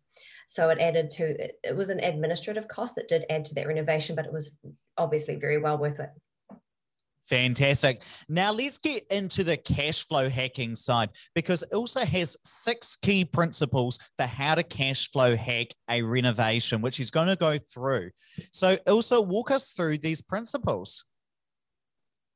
[0.48, 3.66] So it added to, it, it was an administrative cost that did add to that
[3.66, 4.58] renovation, but it was
[4.96, 6.10] obviously very well worth it.
[7.28, 8.02] Fantastic.
[8.28, 13.98] Now let's get into the cash flow hacking side because Ilse has six key principles
[14.16, 18.10] for how to cash flow hack a renovation, which he's going to go through.
[18.52, 21.04] So, Ilse, walk us through these principles.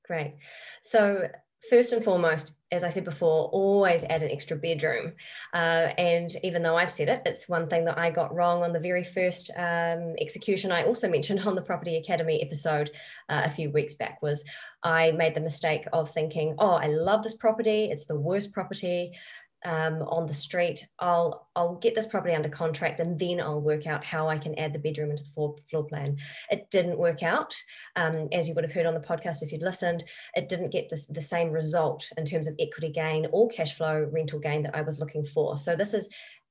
[0.06, 0.34] Great.
[0.82, 1.28] So,
[1.68, 5.12] first and foremost, as I said before, always add an extra bedroom.
[5.52, 8.72] Uh, and even though I've said it, it's one thing that I got wrong on
[8.72, 12.90] the very first um, execution I also mentioned on the Property Academy episode
[13.28, 14.44] uh, a few weeks back was
[14.82, 17.90] I made the mistake of thinking, oh, I love this property.
[17.90, 19.12] It's the worst property
[19.64, 20.86] um, on the street.
[20.98, 24.58] I'll I'll get this property under contract and then I'll work out how I can
[24.58, 26.16] add the bedroom into the floor, floor plan.
[26.50, 27.54] It didn't work out,
[27.96, 30.04] um, as you would have heard on the podcast if you'd listened.
[30.34, 34.08] It didn't get this, the same result in terms of equity gain or cash flow
[34.10, 35.58] rental gain that I was looking for.
[35.58, 36.08] So this is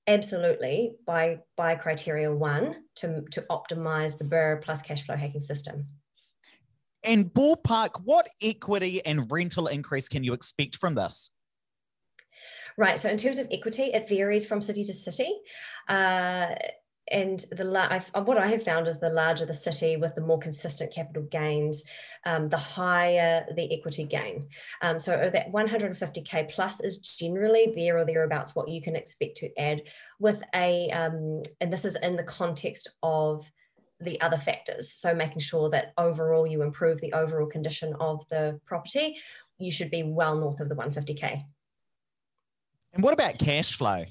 [0.08, 5.88] absolutely by by criteria one to to optimize the BRRRR plus cash flow hacking system.
[7.06, 11.32] And ballpark, what equity and rental increase can you expect from this?
[12.80, 12.98] Right.
[12.98, 15.30] So in terms of equity, it varies from city to city.
[15.90, 16.56] Uh,
[17.12, 20.40] and the I've, what I have found is the larger the city with the more
[20.40, 21.84] consistent capital gains,
[22.26, 24.48] um, the higher the equity gain.
[24.82, 29.50] Um, so that 150k plus is generally there or thereabouts what you can expect to
[29.60, 29.82] add
[30.22, 33.52] with a, um, and this is in the context of
[34.00, 34.94] the other factors.
[34.94, 39.18] So making sure that overall you improve the overall condition of the property,
[39.58, 41.44] you should be well north of the 150k.
[42.94, 44.06] And what about cash flow?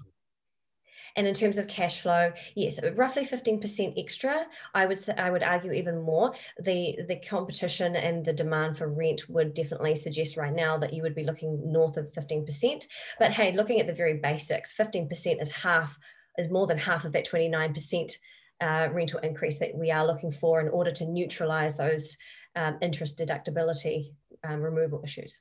[1.16, 4.46] And in terms of cash flow, yes, roughly 15% extra.
[4.72, 6.32] I would say, I would argue even more.
[6.60, 11.02] The the competition and the demand for rent would definitely suggest right now that you
[11.02, 12.86] would be looking north of 15%.
[13.18, 15.98] But hey, looking at the very basics, 15% is half,
[16.36, 18.12] is more than half of that 29%
[18.60, 22.16] uh, rental increase that we are looking for in order to neutralize those
[22.54, 24.12] um, interest deductibility
[24.44, 25.40] um, removal issues.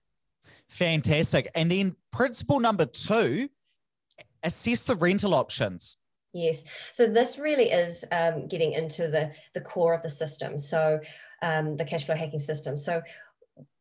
[0.70, 1.50] Fantastic.
[1.56, 3.50] And then principle number two
[4.44, 5.98] assess the rental options.
[6.34, 6.64] Yes.
[6.92, 10.60] So this really is um, getting into the the core of the system.
[10.60, 11.00] So
[11.42, 12.78] um, the cash flow hacking system.
[12.78, 13.02] So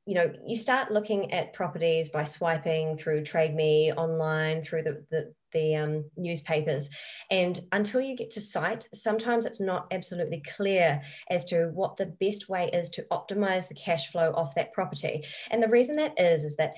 [0.07, 5.05] you know you start looking at properties by swiping through trade me online through the
[5.11, 6.91] the, the um, newspapers
[7.31, 12.13] and until you get to site sometimes it's not absolutely clear as to what the
[12.21, 16.19] best way is to optimize the cash flow of that property and the reason that
[16.21, 16.75] is is that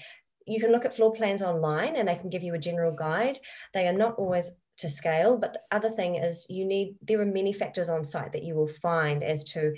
[0.49, 3.39] you can look at floor plans online and they can give you a general guide.
[3.75, 7.27] They are not always to scale, but the other thing is you need, there are
[7.27, 9.75] many factors on site that you will find as to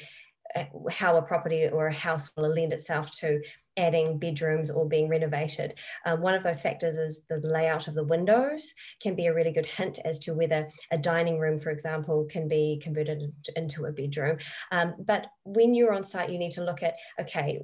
[0.90, 3.40] how a property or a house will lend itself to
[3.76, 5.78] adding bedrooms or being renovated.
[6.04, 9.52] Um, one of those factors is the layout of the windows can be a really
[9.52, 13.92] good hint as to whether a dining room, for example, can be converted into a
[13.92, 14.38] bedroom.
[14.72, 17.60] Um, but when you're on site, you need to look at, okay,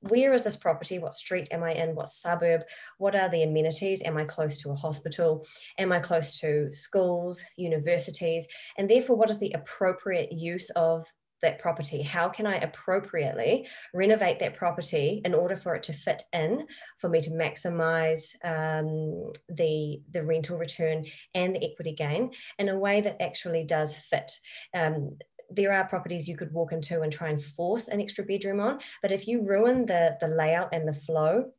[0.00, 0.98] where is this property?
[0.98, 1.94] What street am I in?
[1.94, 2.62] What suburb?
[2.98, 4.00] What are the amenities?
[4.02, 5.44] Am I close to a hospital?
[5.76, 8.46] Am I close to schools, universities?
[8.78, 11.04] And therefore, what is the appropriate use of
[11.42, 12.02] that property?
[12.02, 16.66] How can I appropriately renovate that property in order for it to fit in,
[16.98, 22.78] for me to maximize um, the, the rental return and the equity gain in a
[22.78, 24.32] way that actually does fit?
[24.74, 25.18] Um,
[25.50, 28.80] there are properties you could walk into and try and force an extra bedroom on.
[29.00, 31.52] But if you ruin the, the layout and the flow,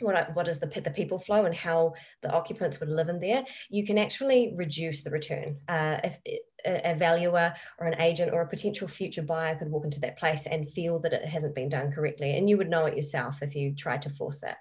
[0.00, 3.44] what, what is the, the people flow and how the occupants would live in there,
[3.70, 5.56] you can actually reduce the return.
[5.68, 6.18] Uh, if
[6.64, 10.18] a, a valuer or an agent or a potential future buyer could walk into that
[10.18, 12.36] place and feel that it hasn't been done correctly.
[12.36, 14.58] And you would know it yourself if you tried to force that.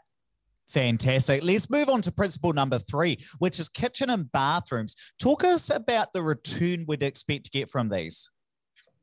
[0.67, 1.43] Fantastic.
[1.43, 4.95] Let's move on to principle number three, which is kitchen and bathrooms.
[5.19, 8.31] Talk us about the return we'd expect to get from these.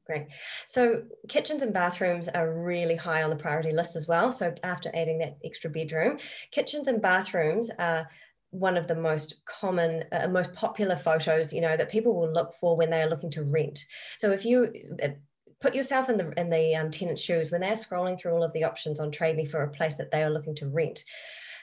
[0.04, 0.26] Great.
[0.66, 4.32] So kitchens and bathrooms are really high on the priority list as well.
[4.32, 6.18] So after adding that extra bedroom,
[6.50, 8.08] kitchens and bathrooms are
[8.50, 12.52] one of the most common, uh, most popular photos, you know, that people will look
[12.60, 13.84] for when they are looking to rent.
[14.18, 15.08] So if you uh,
[15.60, 18.52] put yourself in the in the um, tenant's shoes when they're scrolling through all of
[18.52, 21.04] the options on Trade Me for a place that they are looking to rent,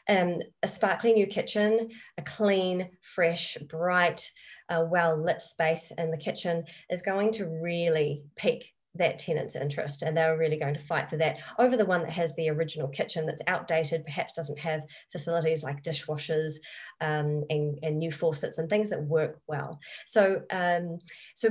[0.10, 4.30] um, a sparkly new kitchen, a clean, fresh, bright,
[4.69, 10.02] uh, well lit space in the kitchen is going to really pique that tenant's interest
[10.02, 12.88] and they're really going to fight for that over the one that has the original
[12.88, 16.54] kitchen that's outdated perhaps doesn't have facilities like dishwashers
[17.00, 19.80] um, and, and new faucets and things that work well.
[20.08, 21.00] So um,
[21.36, 21.50] so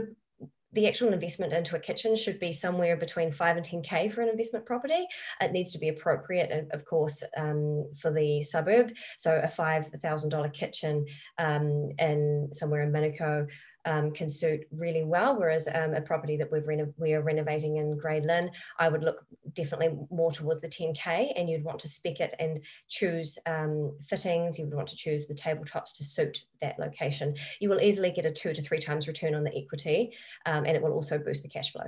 [0.73, 4.29] the actual investment into a kitchen should be somewhere between five and 10K for an
[4.29, 5.07] investment property.
[5.41, 8.93] It needs to be appropriate, of course, um, for the suburb.
[9.17, 11.07] So a $5,000 kitchen
[11.39, 13.47] um, in somewhere in Miniko
[13.89, 15.39] um, can suit really well.
[15.39, 19.03] Whereas um, a property that we've reno- we are renovating in Grey Lynn, I would
[19.03, 19.25] look
[19.55, 24.59] definitely more towards the 10K and you'd want to spec it and choose um, fittings.
[24.59, 27.35] You would want to choose the tabletops to suit that location.
[27.61, 30.77] You will easily get a two to three times return on the equity um, and
[30.77, 31.87] it will also boost the cash flow.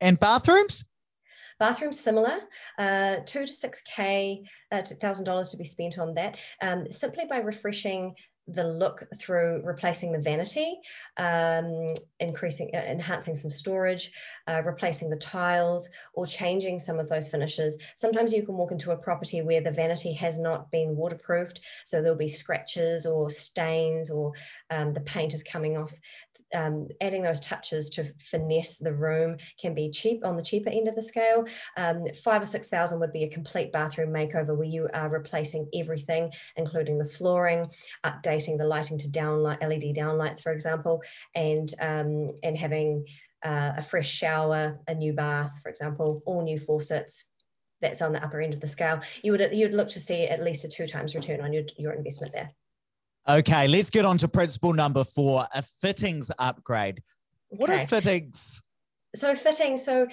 [0.00, 0.84] And bathrooms?
[1.60, 2.38] Bathrooms similar,
[2.78, 6.38] uh, two to six k, uh, thousand dollars to be spent on that.
[6.62, 8.14] Um, simply by refreshing
[8.52, 10.78] the look through replacing the vanity,
[11.16, 14.10] um, increasing, uh, enhancing some storage,
[14.48, 17.78] uh, replacing the tiles, or changing some of those finishes.
[17.94, 22.00] Sometimes you can walk into a property where the vanity has not been waterproofed, so
[22.00, 24.32] there'll be scratches or stains, or
[24.70, 25.92] um, the paint is coming off
[26.54, 30.88] um, adding those touches to finesse the room can be cheap on the cheaper end
[30.88, 31.44] of the scale.
[31.76, 35.68] Um, five or six thousand would be a complete bathroom makeover where you are replacing
[35.74, 37.68] everything, including the flooring,
[38.04, 41.02] updating the lighting to downlight LED downlights, for example,
[41.34, 43.04] and um, and having
[43.44, 47.24] uh, a fresh shower, a new bath, for example, all new faucets,
[47.80, 50.42] that's on the upper end of the scale, you would you'd look to see at
[50.42, 52.50] least a two times return on your, your investment there.
[53.28, 57.02] Okay, let's get on to principle number four, a fittings upgrade.
[57.48, 57.82] What okay.
[57.82, 58.62] are fittings?
[59.14, 60.06] So fittings, so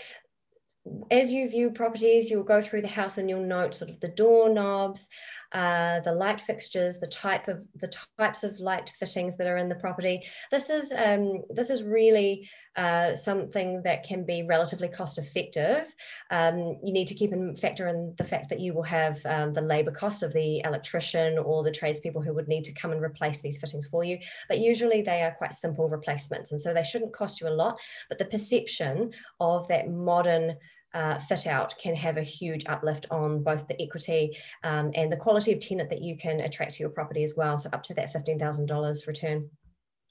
[1.12, 4.08] as you view properties, you'll go through the house and you'll note sort of the
[4.08, 5.08] doorknobs,
[5.54, 9.70] uh, the light fixtures, the type of the types of light fittings that are in
[9.70, 10.24] the property.
[10.52, 15.94] This is um, this is really uh, something that can be relatively cost effective.
[16.30, 19.54] Um, you need to keep in factor in the fact that you will have um,
[19.54, 23.02] the labour cost of the electrician or the tradespeople who would need to come and
[23.02, 24.20] replace these fittings for you.
[24.48, 27.80] But usually they are quite simple replacements, and so they shouldn't cost you a lot.
[28.10, 30.58] But the perception of that modern
[30.98, 35.16] uh, fit out can have a huge uplift on both the equity um, and the
[35.16, 37.56] quality of tenant that you can attract to your property as well.
[37.56, 39.48] So up to that $15,000 return.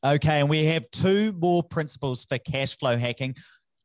[0.05, 3.35] Okay, and we have two more principles for cash flow hacking.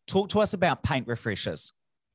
[0.06, 1.74] Talk to us about paint refreshes.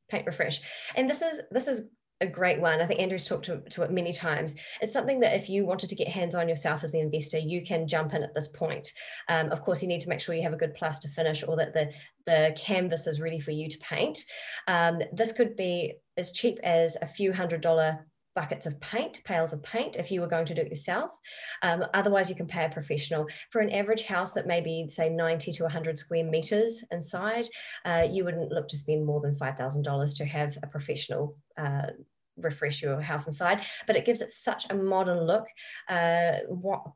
[0.09, 0.61] Paint refresh,
[0.95, 1.89] and this is this is
[2.21, 2.81] a great one.
[2.81, 4.55] I think Andrew's talked to, to it many times.
[4.81, 7.63] It's something that if you wanted to get hands on yourself as the investor, you
[7.63, 8.91] can jump in at this point.
[9.29, 11.57] Um, of course, you need to make sure you have a good plaster finish or
[11.57, 11.93] that the,
[12.25, 14.19] the canvas is ready for you to paint.
[14.67, 18.07] Um, this could be as cheap as a few hundred dollar
[18.37, 21.19] buckets of paint, pails of paint, if you were going to do it yourself.
[21.63, 23.27] Um, otherwise, you can pay a professional.
[23.51, 27.49] For an average house that may be, say, 90 to 100 square meters inside,
[27.85, 31.89] uh, you wouldn't look to spend more than $5,000 to have a professional uh,
[32.37, 35.47] refresh your house inside, but it gives it such a modern look.
[35.89, 36.33] Uh,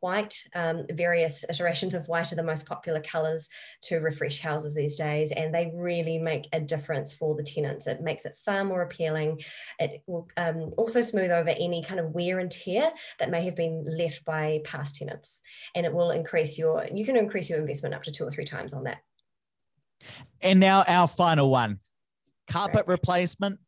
[0.00, 3.48] white, um, various iterations of white are the most popular colors
[3.82, 7.86] to refresh houses these days, and they really make a difference for the tenants.
[7.86, 9.40] It makes it far more appealing.
[9.78, 13.56] It will um, also smooth over any kind of wear and tear that may have
[13.56, 15.40] been left by past tenants,
[15.74, 18.44] and it will increase your, you can increase your investment up to two or three
[18.44, 18.98] times on that.
[20.42, 21.80] And now our final one,
[22.46, 23.60] carpet replacement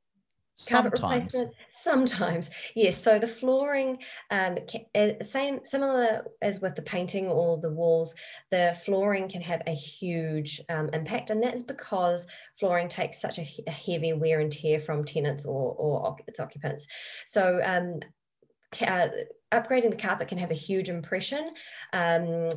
[0.54, 1.44] Sometimes.
[1.70, 3.02] Sometimes, yes.
[3.02, 3.98] So the flooring,
[4.30, 4.58] um,
[4.94, 8.14] uh, same similar as with the painting or the walls,
[8.50, 12.26] the flooring can have a huge um, impact, and that's because
[12.58, 16.86] flooring takes such a, a, heavy wear and tear from tenants or, or its occupants.
[17.24, 18.00] So um,
[18.80, 19.08] uh,
[19.52, 21.50] upgrading the carpet can have a huge impression
[21.92, 22.48] um,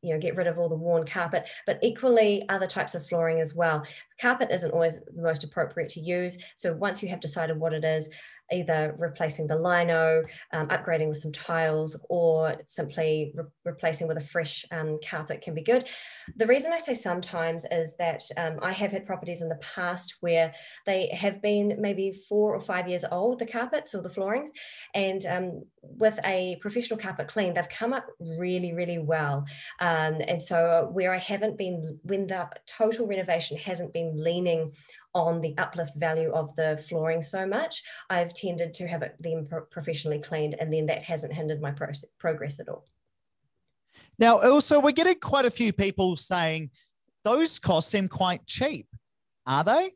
[0.00, 3.38] you know get rid of all the worn carpet but equally other types of flooring
[3.38, 3.84] as well
[4.20, 7.84] carpet isn't always the most appropriate to use so once you have decided what it
[7.84, 8.08] is
[8.52, 14.24] either replacing the lino, um, upgrading with some tiles, or simply re- replacing with a
[14.24, 15.88] fresh um, carpet can be good.
[16.36, 20.16] The reason I say sometimes is that um, I have had properties in the past
[20.20, 20.52] where
[20.84, 24.50] they have been maybe four or five years old, the carpets or the floorings,
[24.94, 29.44] and um, with a professional carpet clean, they've come up really, really well.
[29.80, 34.72] Um, and so where I haven't been, when the total renovation hasn't been leaning
[35.14, 39.48] on the uplift value of the flooring so much, I've tended to have it them
[39.70, 42.86] professionally cleaned, and then that hasn't hindered my pro- progress at all.
[44.18, 46.70] Now, also, we're getting quite a few people saying
[47.24, 48.86] those costs seem quite cheap.
[49.46, 49.92] Are they?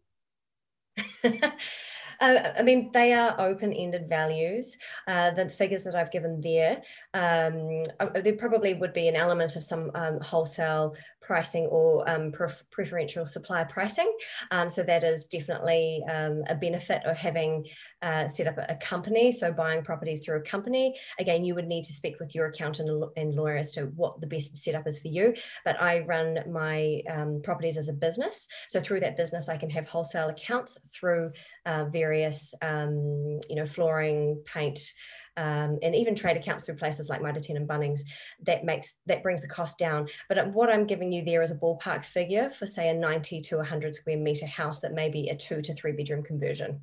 [2.21, 4.77] Uh, I mean, they are open-ended values.
[5.07, 6.83] Uh, the figures that I've given there,
[7.15, 10.95] um, uh, there probably would be an element of some um, wholesale
[11.31, 14.13] pricing or um, pref preferential supply pricing.
[14.51, 17.67] Um, so that is definitely um, a benefit of having
[18.03, 19.31] uh, set up a, company.
[19.31, 20.97] So buying properties through a company.
[21.21, 24.27] Again, you would need to speak with your accountant and lawyer as to what the
[24.27, 25.35] best setup is for you.
[25.65, 28.49] But I run my um, properties as a business.
[28.69, 31.31] So through that business, I can have wholesale accounts through
[31.65, 34.81] uh, various, um, you know, flooring, paint,
[35.37, 38.01] um, and even trade accounts through places like Mitre 10 and Bunnings,
[38.47, 40.09] that makes that brings the cost down.
[40.29, 43.57] But what I'm giving you there is a ballpark figure for say a 90 to
[43.57, 46.81] 100 square meter house that may be a two to three bedroom conversion.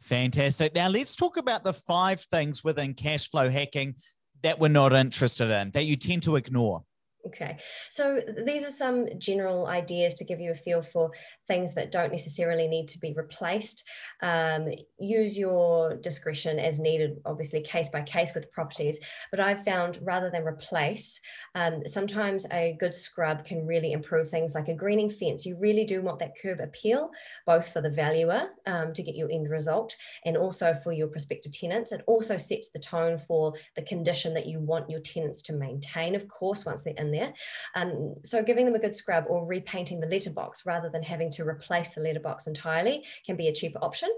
[0.00, 0.74] Fantastic.
[0.74, 3.96] Now let's talk about the five things within cash flow hacking
[4.44, 6.84] that we're not interested in, that you tend to ignore.
[7.24, 7.56] Okay,
[7.88, 11.12] so these are some general ideas to give you a feel for
[11.46, 13.84] things that don't necessarily need to be replaced.
[14.22, 14.68] Um,
[14.98, 18.98] use your discretion as needed, obviously, case by case with properties.
[19.30, 21.20] But I've found rather than replace,
[21.54, 25.46] um, sometimes a good scrub can really improve things like a greening fence.
[25.46, 27.12] You really do want that curb appeal,
[27.46, 29.94] both for the valuer um, to get your end result
[30.24, 31.92] and also for your prospective tenants.
[31.92, 36.16] It also sets the tone for the condition that you want your tenants to maintain,
[36.16, 37.32] of course, once they're in there.
[37.74, 41.44] Um, so giving them a good scrub or repainting the letterbox rather than having to
[41.44, 44.10] replace the letterbox entirely can be a cheaper option.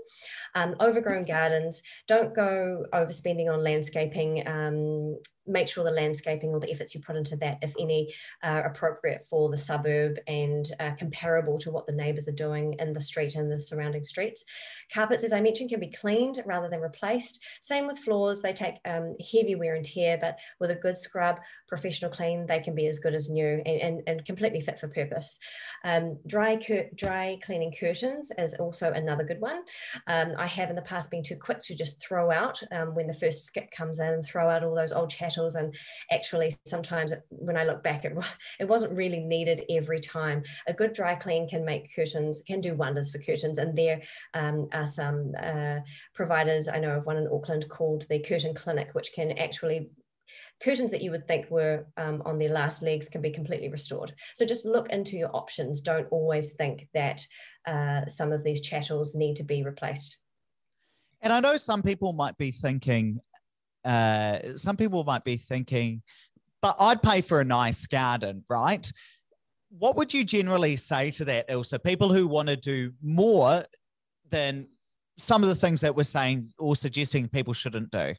[0.55, 4.47] Um, overgrown gardens, don't go overspending on landscaping.
[4.47, 8.63] Um, make sure the landscaping or the efforts you put into that, if any, are
[8.63, 13.01] appropriate for the suburb and uh, comparable to what the neighbours are doing in the
[13.01, 14.45] street and the surrounding streets.
[14.93, 17.41] Carpets, as I mentioned, can be cleaned rather than replaced.
[17.61, 21.39] Same with floors, they take um, heavy wear and tear, but with a good scrub,
[21.69, 24.89] professional clean, they can be as good as new and, and, and completely fit for
[24.89, 25.39] purpose.
[25.85, 26.59] Um, dry,
[26.95, 29.63] dry cleaning curtains is also another good one.
[30.07, 33.07] Um, I have in the past been too quick to just throw out um, when
[33.07, 35.55] the first skip comes in, throw out all those old chattels.
[35.57, 35.75] And
[36.11, 38.17] actually, sometimes when I look back, it,
[38.61, 40.43] it wasn't really needed every time.
[40.67, 43.59] A good dry clean can make curtains, can do wonders for curtains.
[43.59, 44.03] And there
[44.35, 45.81] um, are some uh,
[46.15, 49.91] providers, I know of one in Auckland called the Curtain Clinic, which can actually
[50.63, 54.15] curtains that you would think were um, on their last legs can be completely restored.
[54.33, 55.83] So just look into your options.
[55.83, 57.21] Don't always think that
[57.67, 60.17] uh, some of these chattels need to be replaced.
[61.21, 63.21] And I know some people might be thinking,
[63.85, 66.03] uh, some people might be thinking,
[66.63, 68.91] but I'd pay for a nice garden, right?
[69.71, 71.75] What would you generally say to that, Ilse?
[71.85, 73.65] People who want to do more
[74.31, 74.69] than
[75.19, 78.15] some of the things that we're saying or suggesting people shouldn't do?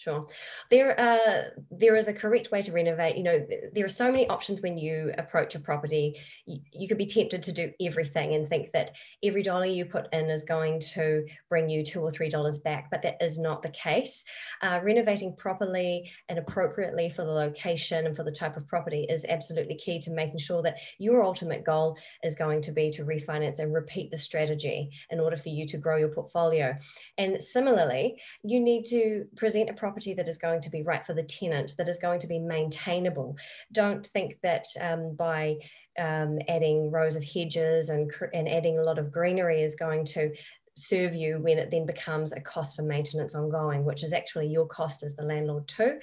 [0.00, 0.26] Sure.
[0.70, 3.18] There, uh, there is a correct way to renovate.
[3.18, 6.18] You know, there are so many options when you approach a property.
[6.46, 10.10] You, you, could be tempted to do everything and think that every dollar you put
[10.14, 13.60] in is going to bring you two or three dollars back, but that is not
[13.60, 14.24] the case.
[14.62, 19.26] Uh, renovating properly and appropriately for the location and for the type of property is
[19.26, 23.58] absolutely key to making sure that your ultimate goal is going to be to refinance
[23.58, 26.74] and repeat the strategy in order for you to grow your portfolio.
[27.18, 31.14] And similarly, you need to present a property that is going to be right for
[31.14, 33.36] the tenant, that is going to be maintainable.
[33.72, 35.56] Don't think that um, by
[35.98, 40.32] um, adding rows of hedges and, and adding a lot of greenery is going to
[40.76, 44.66] serve you when it then becomes a cost for maintenance ongoing, which is actually your
[44.66, 45.98] cost as the landlord too.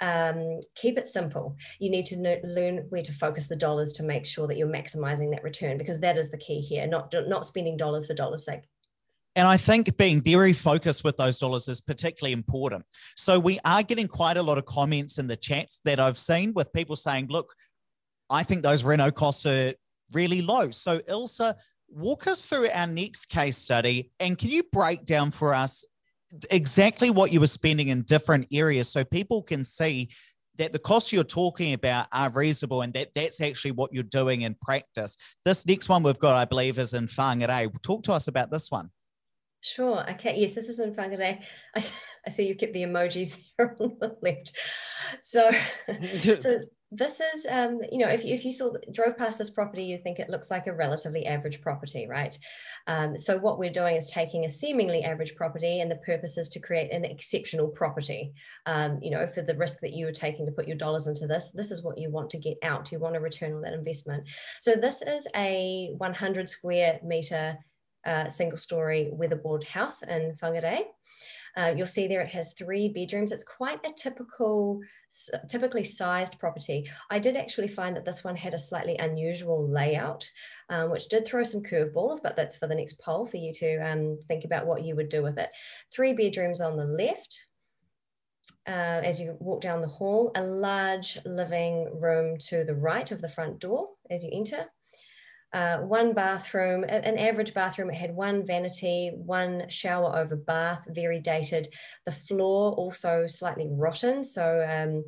[0.00, 1.56] Um, keep it simple.
[1.78, 4.68] You need to know, learn where to focus the dollars to make sure that you're
[4.68, 8.44] maximizing that return because that is the key here, not, not spending dollars for dollars
[8.44, 8.62] sake.
[9.34, 12.84] And I think being very focused with those dollars is particularly important.
[13.16, 16.52] So we are getting quite a lot of comments in the chats that I've seen
[16.54, 17.54] with people saying, look,
[18.28, 19.72] I think those reno costs are
[20.12, 20.70] really low.
[20.70, 21.40] So Ilse,
[21.88, 25.84] walk us through our next case study and can you break down for us
[26.50, 30.08] exactly what you were spending in different areas so people can see
[30.56, 34.42] that the costs you're talking about are reasonable and that that's actually what you're doing
[34.42, 35.16] in practice.
[35.44, 37.70] This next one we've got, I believe, is in Whangarei.
[37.82, 38.90] Talk to us about this one.
[39.62, 40.08] Sure.
[40.10, 40.34] Okay.
[40.38, 41.40] Yes, this is in Whangarei.
[41.76, 41.82] I,
[42.26, 44.56] I see you kept the emojis there on the left.
[45.20, 45.50] So,
[46.20, 46.60] so
[46.90, 50.18] this is, um, you know, if, if you saw drove past this property, you think
[50.18, 52.36] it looks like a relatively average property, right?
[52.88, 56.48] Um, so what we're doing is taking a seemingly average property, and the purpose is
[56.50, 58.32] to create an exceptional property.
[58.66, 61.28] Um, you know, for the risk that you are taking to put your dollars into
[61.28, 62.90] this, this is what you want to get out.
[62.90, 64.28] You want a return on that investment.
[64.60, 67.58] So this is a 100 square meter
[68.28, 70.84] single story weatherboard house in Whangarei.
[71.56, 73.32] Uh, you'll see there it has three bedrooms.
[73.32, 74.80] It's quite a typical,
[75.48, 76.90] typically sized property.
[77.10, 80.28] I did actually find that this one had a slightly unusual layout,
[80.70, 83.76] um, which did throw some curveballs, but that's for the next poll for you to
[83.78, 85.50] um, think about what you would do with it.
[85.92, 87.46] Three bedrooms on the left,
[88.66, 93.20] uh, as you walk down the hall, a large living room to the right of
[93.20, 94.66] the front door as you enter
[95.52, 97.90] uh, one bathroom, an average bathroom.
[97.90, 101.72] It had one vanity, one shower over bath, very dated.
[102.06, 104.24] The floor also slightly rotten.
[104.24, 105.04] So, um,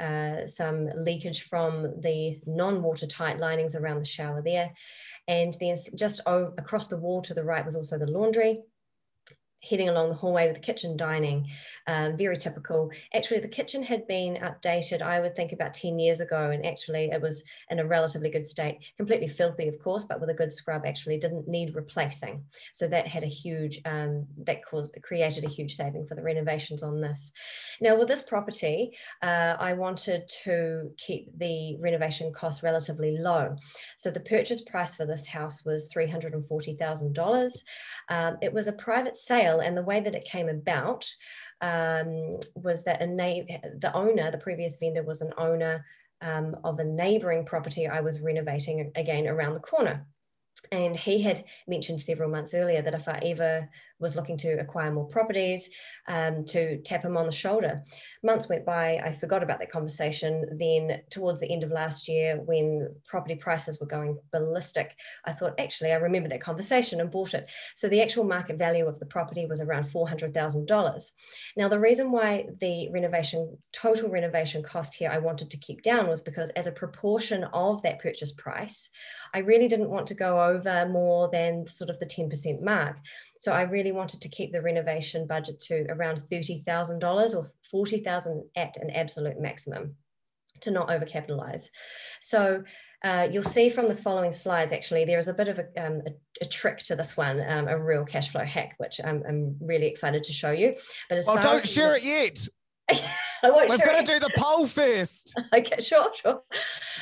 [0.00, 4.72] uh, some leakage from the non-watertight linings around the shower there.
[5.26, 8.60] And then just over, across the wall to the right was also the laundry
[9.68, 11.48] heading along the hallway with the kitchen dining,
[11.86, 12.90] um, very typical.
[13.14, 17.10] Actually, the kitchen had been updated, I would think about 10 years ago, and actually
[17.10, 20.52] it was in a relatively good state, completely filthy, of course, but with a good
[20.52, 22.44] scrub, actually didn't need replacing.
[22.72, 26.82] So that had a huge, um, that caused, created a huge saving for the renovations
[26.82, 27.32] on this.
[27.80, 33.56] Now, with this property, uh, I wanted to keep the renovation costs relatively low.
[33.96, 37.64] So the purchase price for this house was $340,000.
[38.08, 41.04] Um, it was a private sale and the way that it came about
[41.60, 45.84] um, was that a na- the owner, the previous vendor was an owner
[46.20, 50.06] um, of a neighboring property I was renovating again around the corner.
[50.72, 53.68] And he had mentioned several months earlier that if I ever
[54.00, 55.68] was looking to acquire more properties
[56.06, 57.82] um, to tap him on the shoulder.
[58.22, 60.44] Months went by, I forgot about that conversation.
[60.58, 65.58] Then, towards the end of last year, when property prices were going ballistic, I thought,
[65.58, 67.50] actually, I remember that conversation and bought it.
[67.74, 71.10] So, the actual market value of the property was around $400,000.
[71.56, 76.08] Now, the reason why the renovation, total renovation cost here, I wanted to keep down
[76.08, 78.90] was because, as a proportion of that purchase price,
[79.34, 82.98] I really didn't want to go over more than sort of the 10% mark.
[83.38, 88.76] So I really wanted to keep the renovation budget to around $30,000 or 40,000 at
[88.80, 89.94] an absolute maximum
[90.60, 91.68] to not overcapitalize.
[92.20, 92.64] So
[93.04, 96.02] uh, you'll see from the following slides, actually, there is a bit of a, um,
[96.06, 96.10] a,
[96.42, 99.86] a trick to this one, um, a real cash flow hack, which I'm, I'm, really
[99.86, 100.74] excited to show you.
[101.08, 102.48] But as oh, don't share it yet.
[103.44, 105.38] I won't We've got to do the poll first.
[105.54, 106.42] okay, sure, sure.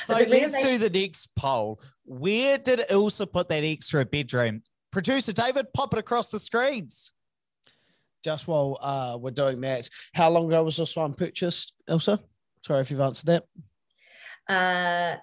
[0.03, 1.81] So let's do the next poll.
[2.05, 4.61] Where did Ilse put that extra bedroom?
[4.97, 7.11] Producer David, pop it across the screens.
[8.23, 12.17] Just while uh, we're doing that, how long ago was this one purchased, Ilse?
[12.65, 15.21] Sorry if you've answered that.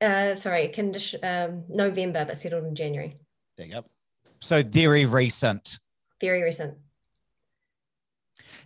[0.00, 3.16] Uh, uh, sorry, condition um, November, but settled in January.
[3.56, 3.84] There you go.
[4.38, 5.80] So very recent.
[6.20, 6.74] Very recent.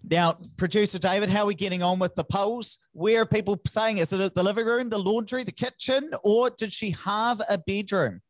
[0.07, 2.80] Now, producer David, how are we getting on with the polls?
[2.92, 3.97] Where are people saying?
[3.97, 7.57] Is it at the living room, the laundry, the kitchen, or did she have a
[7.57, 8.20] bedroom?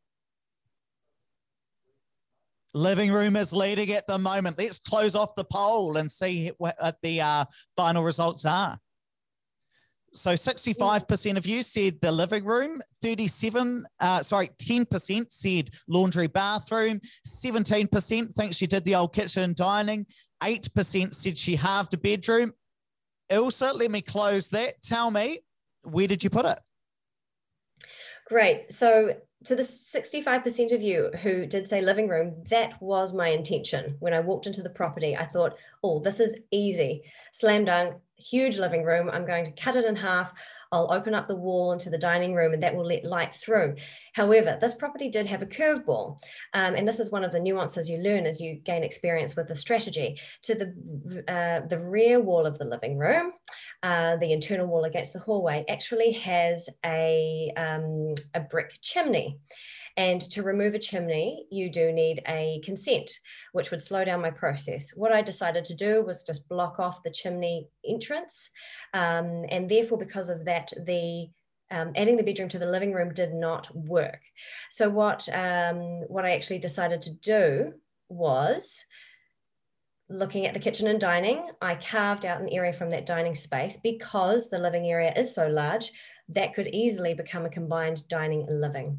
[2.75, 4.59] Living room is leading at the moment.
[4.59, 7.45] Let's close off the poll and see what the uh,
[7.77, 8.79] final results are.
[10.14, 17.01] So 65% of you said the living room, 37, uh, sorry, 10% said laundry bathroom,
[17.27, 20.07] 17% thinks she did the old kitchen dining,
[20.43, 22.53] 8% said she halved a bedroom.
[23.29, 24.81] Ilse, let me close that.
[24.83, 25.41] Tell me,
[25.83, 26.61] where did you put it?
[28.29, 28.72] Great.
[28.72, 33.97] So, to the 65% of you who did say living room, that was my intention.
[34.01, 37.05] When I walked into the property, I thought, oh, this is easy.
[37.32, 39.11] Slam dunk, huge living room.
[39.11, 40.32] I'm going to cut it in half.
[40.75, 43.77] I'll open up the wall into the dining room and that will let light through.
[44.12, 46.20] However, this property did have a curved wall.
[46.53, 49.47] Um, and this is one of the nuances you learn as you gain experience with
[49.49, 50.18] the strategy.
[50.43, 53.33] To the, uh, the rear wall of the living room,
[53.83, 59.39] uh, the internal wall against the hallway actually has a, um, a brick chimney.
[59.97, 63.11] And to remove a chimney, you do need a consent,
[63.53, 64.90] which would slow down my process.
[64.97, 68.51] What I decided to do was just block off the chimney entrance.
[68.92, 71.28] Um, and therefore, because of that, the
[71.70, 74.20] um, adding the bedroom to the living room did not work.
[74.70, 77.72] So what um, what I actually decided to do
[78.09, 78.84] was
[80.09, 83.78] looking at the kitchen and dining, I carved out an area from that dining space
[83.78, 85.90] because the living area is so large
[86.28, 88.99] that could easily become a combined dining and living.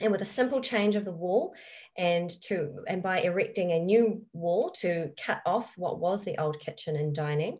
[0.00, 1.54] And with a simple change of the wall
[1.96, 6.58] and to and by erecting a new wall to cut off what was the old
[6.58, 7.58] kitchen and dining,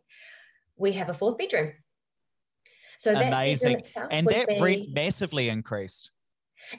[0.76, 1.72] we have a fourth bedroom.
[2.98, 3.82] So amazing.
[4.10, 6.10] and that be, rent massively increased.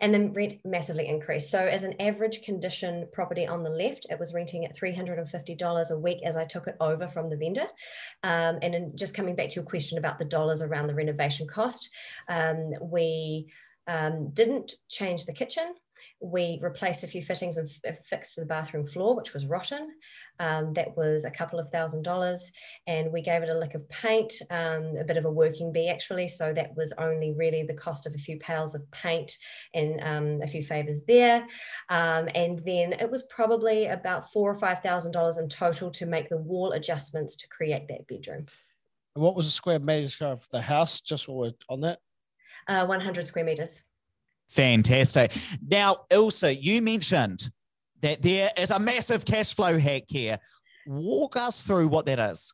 [0.02, 1.52] And the rent massively increased.
[1.52, 6.00] So as an average condition property on the left, it was renting at $350 a
[6.00, 7.68] week as I took it over from the vendor.
[8.24, 11.90] Um, and just coming back to your question about the dollars around the renovation cost,
[12.28, 13.48] um, we
[13.88, 15.74] um, didn't change the kitchen.
[16.20, 17.70] We replaced a few fittings and
[18.04, 19.92] fixed the bathroom floor, which was rotten.
[20.40, 22.52] Um, that was a couple of thousand dollars.
[22.86, 25.90] And we gave it a lick of paint, um, a bit of a working bee
[25.90, 26.28] actually.
[26.28, 29.38] So that was only really the cost of a few pails of paint
[29.74, 31.48] and um, a few favors there.
[31.90, 36.06] Um, and then it was probably about four or five thousand dollars in total to
[36.06, 38.48] make the wall adjustments to create that bedroom.
[39.14, 41.00] what was the square meters of the house?
[41.00, 42.00] Just while we're on that
[42.68, 43.84] uh, 100 square meters.
[44.48, 45.36] Fantastic.
[45.66, 47.50] Now, Ilse, you mentioned
[48.02, 50.40] that there is a massive cash flow hack here.
[50.86, 52.54] Walk us through what that is.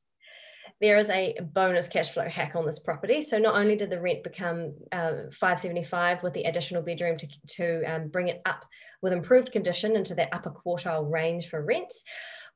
[0.80, 3.22] There is a bonus cash flow hack on this property.
[3.22, 7.84] So not only did the rent become uh, 575 with the additional bedroom to, to
[7.84, 8.66] um, bring it up
[9.04, 12.04] with improved condition into that upper quartile range for rents,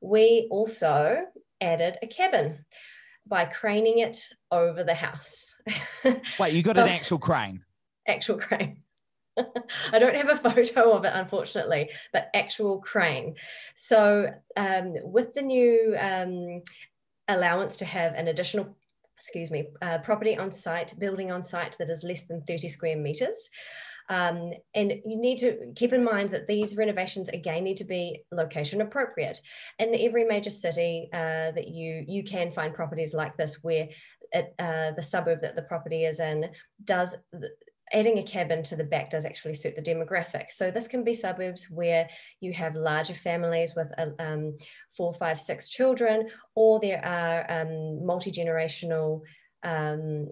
[0.00, 1.18] we also
[1.60, 2.64] added a cabin
[3.26, 5.54] by craning it over the house.
[6.38, 7.64] Wait, you got an actual crane?
[8.06, 8.78] Actual crane.
[9.92, 13.34] I don't have a photo of it, unfortunately, but actual crane.
[13.74, 16.62] So, um, with the new um,
[17.28, 18.76] allowance to have an additional
[19.16, 22.96] excuse me, uh, property on site, building on site that is less than 30 square
[22.96, 23.48] meters.
[24.08, 28.22] Um, and you need to keep in mind that these renovations again need to be
[28.30, 29.40] location appropriate.
[29.78, 33.88] In every major city uh, that you you can find properties like this where
[34.32, 36.50] it, uh, the suburb that the property is in
[36.84, 37.16] does
[37.92, 40.50] adding a cabin to the back does actually suit the demographic.
[40.50, 42.08] So this can be suburbs where
[42.40, 44.58] you have larger families with uh, um,
[44.96, 49.20] four, five, six children, or there are um, multi-generational
[49.62, 50.28] um,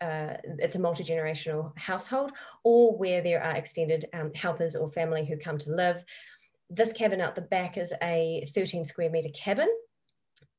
[0.00, 2.32] uh, it's a multi-generational household
[2.64, 6.04] or where there are extended um, helpers or family who come to live.
[6.68, 9.68] This cabin out the back is a 13 square meter cabin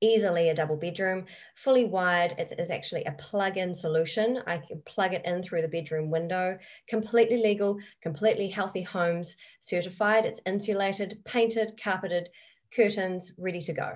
[0.02, 1.26] easily a double bedroom,
[1.56, 2.34] fully wired.
[2.38, 4.42] It is actually a plug-in solution.
[4.46, 6.58] I can plug it in through the bedroom window,
[6.88, 10.26] completely legal, completely healthy homes, certified.
[10.26, 12.30] It's insulated, painted, carpeted,
[12.72, 13.94] curtains, ready to go.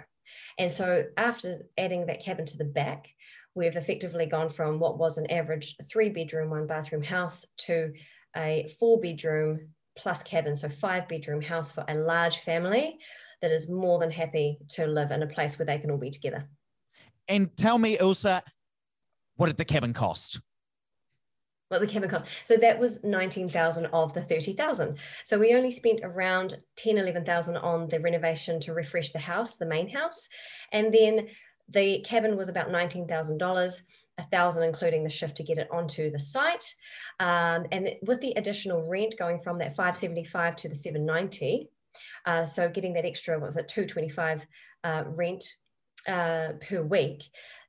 [0.57, 3.07] And so after adding that cabin to the back,
[3.55, 7.93] we've effectively gone from what was an average three bedroom, one bathroom house to
[8.35, 12.97] a four bedroom plus cabin, so five bedroom house for a large family
[13.41, 16.11] that is more than happy to live in a place where they can all be
[16.11, 16.47] together.
[17.27, 18.41] And tell me, Ilse,
[19.35, 20.41] what did the cabin cost?
[21.69, 22.25] What the cabin cost?
[22.43, 24.97] So that was 19,000 of the 30,000.
[25.23, 29.65] So we only spent around 10, 11,000 on the renovation to refresh the house, the
[29.65, 30.27] main house.
[30.73, 31.27] And then
[31.71, 33.81] the cabin was about $19,000
[34.17, 36.75] a thousand including the shift to get it onto the site.
[37.19, 41.69] Um, and with the additional rent going from that 575 to the 790
[42.25, 44.45] uh, so getting that extra, what was it, 225
[44.83, 45.43] uh, rent
[46.07, 47.23] uh, per week,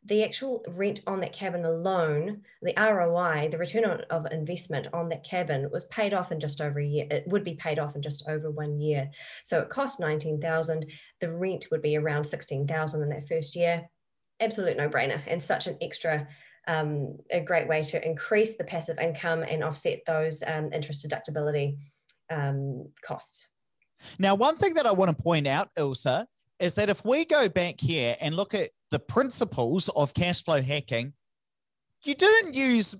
[0.05, 5.09] the actual rent on that cabin alone, the ROI, the return on, of investment on
[5.11, 7.07] that cabin was paid off in just over a year.
[7.11, 9.11] It would be paid off in just over one year.
[9.45, 10.87] So it cost 19,000.
[11.21, 13.89] The rent would be around 16,000 in that first year.
[14.41, 16.27] Absolute no brainer and such an extra
[16.69, 21.77] um, a great way to increase the passive income and offset those um, interest deductibility
[22.31, 23.49] um, costs.
[24.19, 26.27] Now, one thing that I want to point out, Ilse,
[26.63, 30.63] is that if we go back here and look at the principles of cash flow
[30.63, 31.13] hacking,
[32.05, 32.95] you didn't use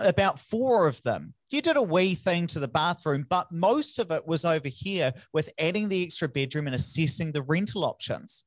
[0.00, 1.34] about four of them.
[1.50, 5.12] You did a wee thing to the bathroom, but most of it was over here
[5.32, 8.44] with adding the extra bedroom and assessing the rental options.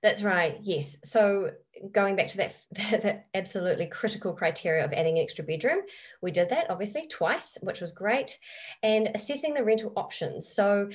[0.00, 0.58] That's right.
[0.62, 0.96] Yes.
[1.02, 1.52] So
[1.92, 2.56] going back to that,
[3.02, 5.80] that, absolutely critical criteria of adding an extra bedroom,
[6.22, 8.38] we did that obviously twice, which was great,
[8.82, 10.48] and assessing the rental options.
[10.54, 10.90] So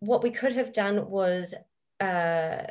[0.00, 1.54] what we could have done was.
[2.00, 2.62] Uh,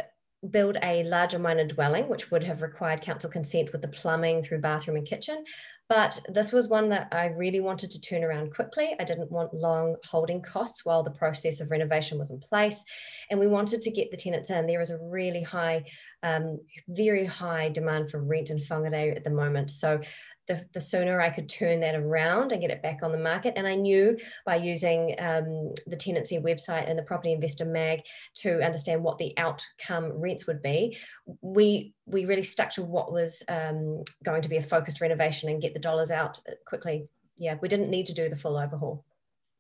[0.52, 4.60] build a larger minor dwelling, which would have required council consent with the plumbing through
[4.60, 5.44] bathroom and kitchen.
[5.90, 8.94] But this was one that I really wanted to turn around quickly.
[9.00, 12.84] I didn't want long holding costs while the process of renovation was in place.
[13.32, 14.68] And we wanted to get the tenants in.
[14.68, 15.86] There is a really high,
[16.24, 16.60] um,
[16.90, 19.72] very high demand for rent in Whangarei at the moment.
[19.72, 20.02] So
[20.48, 23.54] the, the sooner I could turn that around and get it back on the market.
[23.56, 28.02] And I knew by using um, the tenancy website and the property investor mag
[28.36, 30.98] to understand what the outcome rents would be,
[31.42, 35.62] we we really stuck to what was um, going to be a focused renovation and
[35.62, 37.08] get the dollars out quickly.
[37.38, 39.04] Yeah, we didn't need to do the full overhaul.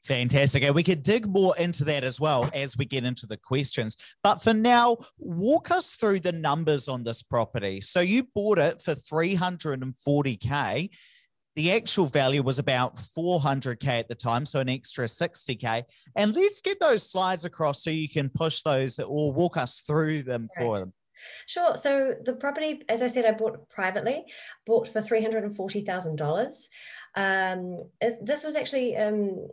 [0.05, 0.63] Fantastic.
[0.63, 3.97] And we could dig more into that as well as we get into the questions.
[4.23, 7.81] But for now, walk us through the numbers on this property.
[7.81, 10.89] So you bought it for 340K.
[11.57, 15.83] The actual value was about 400K at the time, so an extra 60K.
[16.15, 20.21] And let's get those slides across so you can push those or walk us through
[20.21, 20.93] them for them.
[21.45, 21.76] Sure.
[21.76, 24.26] So the property, as I said, I bought privately,
[24.65, 26.70] bought for three hundred and forty thousand um, dollars.
[28.22, 29.47] This was actually um,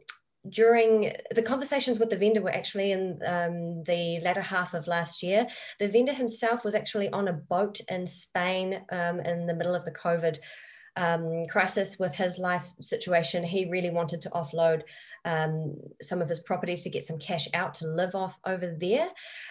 [0.48, 5.22] during the conversations with the vendor were actually in um, the latter half of last
[5.22, 5.46] year.
[5.80, 9.84] The vendor himself was actually on a boat in Spain um, in the middle of
[9.84, 10.38] the COVID
[10.96, 14.82] um, crisis with his life situation, he really wanted to offload
[15.24, 19.08] um, some of his properties to get some cash out to live off over there.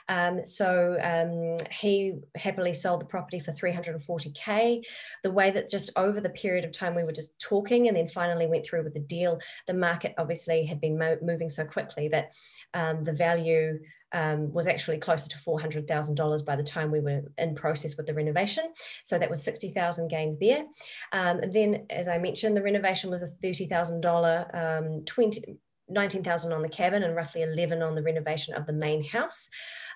[0.08, 4.86] Um, so um, he happily sold the property for 340k.
[5.24, 8.08] The way that just over the period of time we were just talking and then
[8.08, 12.08] finally went through with the deal, the market obviously had been mo- moving so quickly
[12.10, 12.32] that
[12.74, 13.80] um, the value
[14.14, 18.14] um, was actually closer to $400,000 by the time we were in process with the
[18.14, 18.66] renovation.
[19.04, 20.66] So that was 60,000 gained there.
[21.12, 25.58] Um, then, as I mentioned, the renovation was a $30,000, um, 20,
[25.90, 29.50] 19,000 on the cabin and roughly 11 on the renovation of the main house.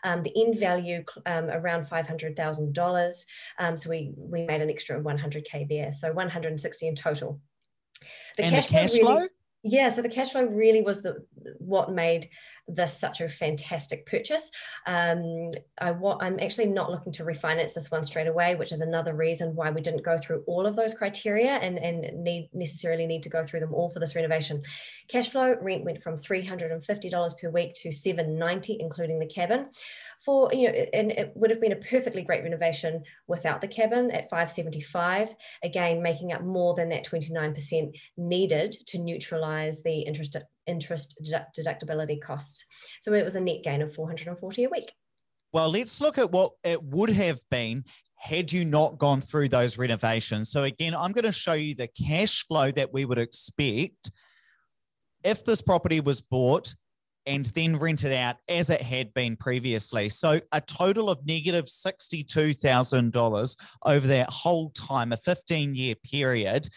[0.03, 3.25] Um, the end value um, around $500,000.
[3.59, 5.91] Um, so we, we made an extra 100K there.
[5.91, 7.39] So 160 in total.
[8.35, 9.27] The and cash, the cash flow?
[9.63, 11.25] yeah so the cash flow really was the
[11.57, 12.29] what made
[12.67, 14.51] this such a fantastic purchase.
[14.85, 19.13] Um, I I'm actually not looking to refinance this one straight away, which is another
[19.13, 23.23] reason why we didn't go through all of those criteria and, and need necessarily need
[23.23, 24.61] to go through them all for this renovation.
[25.07, 29.67] Cash flow rent went from $350 per week to 790, including the cabin.
[30.23, 34.11] For you know, and it would have been a perfectly great renovation without the cabin
[34.11, 35.29] at 575,
[35.63, 40.35] again making up more than that 29% needed to neutralize the interest
[40.67, 41.19] interest
[41.57, 42.65] deductibility costs.
[43.01, 44.91] So it was a net gain of 440 a week.
[45.53, 47.85] Well, let's look at what it would have been
[48.17, 50.51] had you not gone through those renovations.
[50.51, 54.11] So, again, I'm going to show you the cash flow that we would expect
[55.23, 56.75] if this property was bought
[57.25, 60.09] and then rented out as it had been previously.
[60.09, 66.67] So, a total of negative $62,000 over that whole time, a 15 year period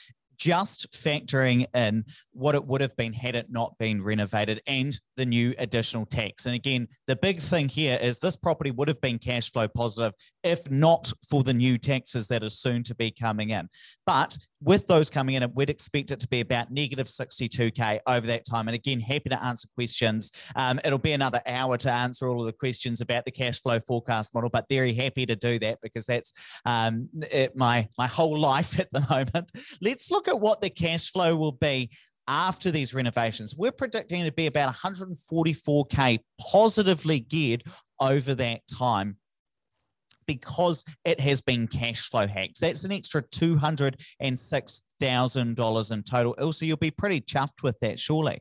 [0.41, 5.27] just factoring in what it would have been had it not been renovated and the
[5.27, 6.47] new additional tax.
[6.47, 10.15] And again, the big thing here is this property would have been cash flow positive
[10.43, 13.69] if not for the new taxes that are soon to be coming in.
[14.07, 18.45] But with those coming in, we'd expect it to be about negative 62K over that
[18.45, 18.69] time.
[18.69, 20.33] And again, happy to answer questions.
[20.57, 23.81] Um, it'll be another hour to answer all of the questions about the cash flow
[23.81, 26.33] forecast model, but very happy to do that because that's
[26.65, 29.51] um, it, my, my whole life at the moment.
[29.81, 31.91] Let's look at what the cash flow will be
[32.27, 33.55] after these renovations.
[33.57, 37.65] We're predicting to be about 144K positively geared
[37.99, 39.17] over that time
[40.27, 42.61] because it has been cash flow hacked.
[42.61, 46.37] That's an extra $206,000 in total.
[46.39, 48.41] Ilse, you'll be pretty chuffed with that, surely.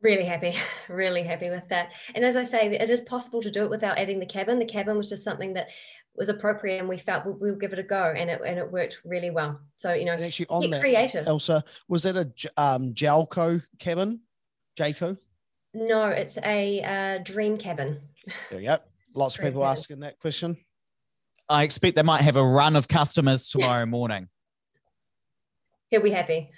[0.00, 0.54] Really happy,
[0.88, 1.90] really happy with that.
[2.14, 4.60] And as I say, it is possible to do it without adding the cabin.
[4.60, 5.70] The cabin was just something that
[6.18, 8.70] was appropriate and we felt we'll, we'll give it a go and it, and it
[8.70, 9.60] worked really well.
[9.76, 11.26] So, you know, and actually on that, creative.
[11.26, 14.20] Ilse, was that a um, Jalco cabin?
[14.78, 15.16] Jayco?
[15.74, 18.00] No, it's a uh, dream cabin.
[18.50, 18.78] There you go.
[19.14, 20.56] Lots of people asking that question.
[21.48, 24.28] I expect they might have a run of customers tomorrow morning.
[25.88, 26.50] He'll be happy.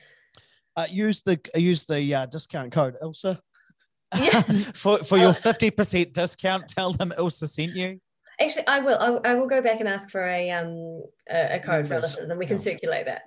[0.76, 3.36] Uh, use the use the uh, discount code Ilse.
[4.18, 4.40] Yeah.
[4.74, 8.00] for for your fifty percent discount, tell them Ilse sent you.
[8.40, 8.98] Actually, I will.
[8.98, 12.30] I, I will go back and ask for a um a, a code for listeners,
[12.30, 13.22] and we can circulate that.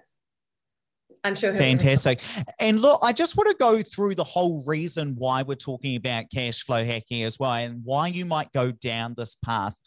[1.24, 1.56] I'm sure.
[1.56, 2.20] Fantastic.
[2.60, 6.26] And look, I just want to go through the whole reason why we're talking about
[6.34, 9.78] cash flow hacking as well, and why you might go down this path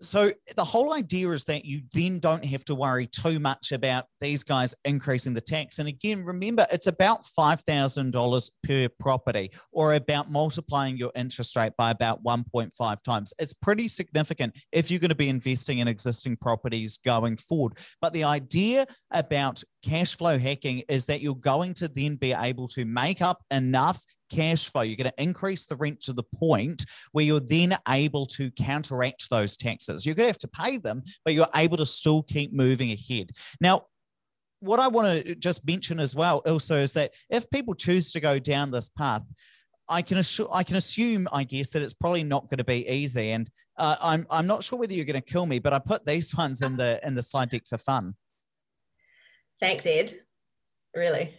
[0.00, 4.04] so the whole idea is that you then don't have to worry too much about
[4.20, 5.78] these guys increasing the tax.
[5.78, 11.90] And again, remember, it's about $5,000 per property or about multiplying your interest rate by
[11.90, 13.32] about 1.5 times.
[13.38, 17.78] It's pretty significant if you're going to be investing in existing properties going forward.
[18.00, 22.68] But the idea about cash flow hacking is that you're going to then be able
[22.68, 24.82] to make up enough cash flow.
[24.82, 29.30] You're going to increase the rent to the point where you're then able to counteract
[29.30, 30.04] those taxes.
[30.04, 33.30] You're going to have to pay them, but you're able to still keep moving ahead.
[33.60, 33.82] Now,
[34.60, 38.20] what I want to just mention as well also is that if people choose to
[38.20, 39.22] go down this path,
[39.88, 40.22] I can
[40.52, 43.30] I can assume, I guess, that it's probably not going to be easy.
[43.30, 46.04] And uh, I'm I'm not sure whether you're going to kill me, but I put
[46.04, 48.14] these ones in the in the slide deck for fun.
[49.60, 50.12] Thanks, Ed.
[50.94, 51.34] Really.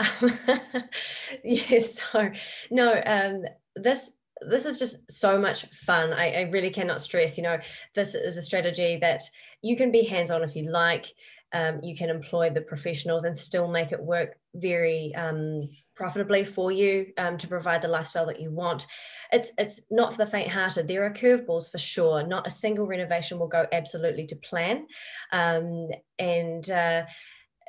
[1.44, 2.00] yes.
[2.00, 2.30] So
[2.70, 3.00] no.
[3.04, 3.44] Um,
[3.76, 4.12] this
[4.48, 6.12] this is just so much fun.
[6.12, 7.36] I, I, really cannot stress.
[7.36, 7.58] You know,
[7.94, 9.22] this is a strategy that
[9.60, 11.06] you can be hands on if you like.
[11.52, 16.70] Um, you can employ the professionals and still make it work very um, profitably for
[16.70, 18.86] you um, to provide the lifestyle that you want.
[19.32, 20.86] It's it's not for the faint-hearted.
[20.86, 22.26] There are curveballs for sure.
[22.26, 24.86] Not a single renovation will go absolutely to plan,
[25.32, 25.88] um,
[26.18, 26.70] and.
[26.70, 27.02] Uh,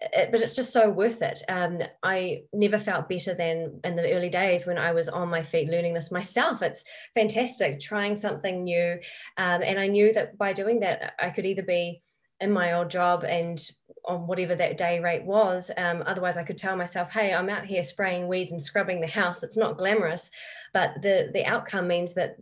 [0.01, 1.41] it, but it's just so worth it.
[1.47, 5.43] Um, I never felt better than in the early days when I was on my
[5.43, 6.61] feet learning this myself.
[6.61, 6.83] It's
[7.13, 8.99] fantastic trying something new.
[9.37, 12.01] Um, and I knew that by doing that, I could either be
[12.39, 13.71] in my old job and
[14.05, 15.69] on whatever that day rate was.
[15.77, 19.07] Um, otherwise, I could tell myself, hey, I'm out here spraying weeds and scrubbing the
[19.07, 19.43] house.
[19.43, 20.31] It's not glamorous,
[20.73, 22.37] but the, the outcome means that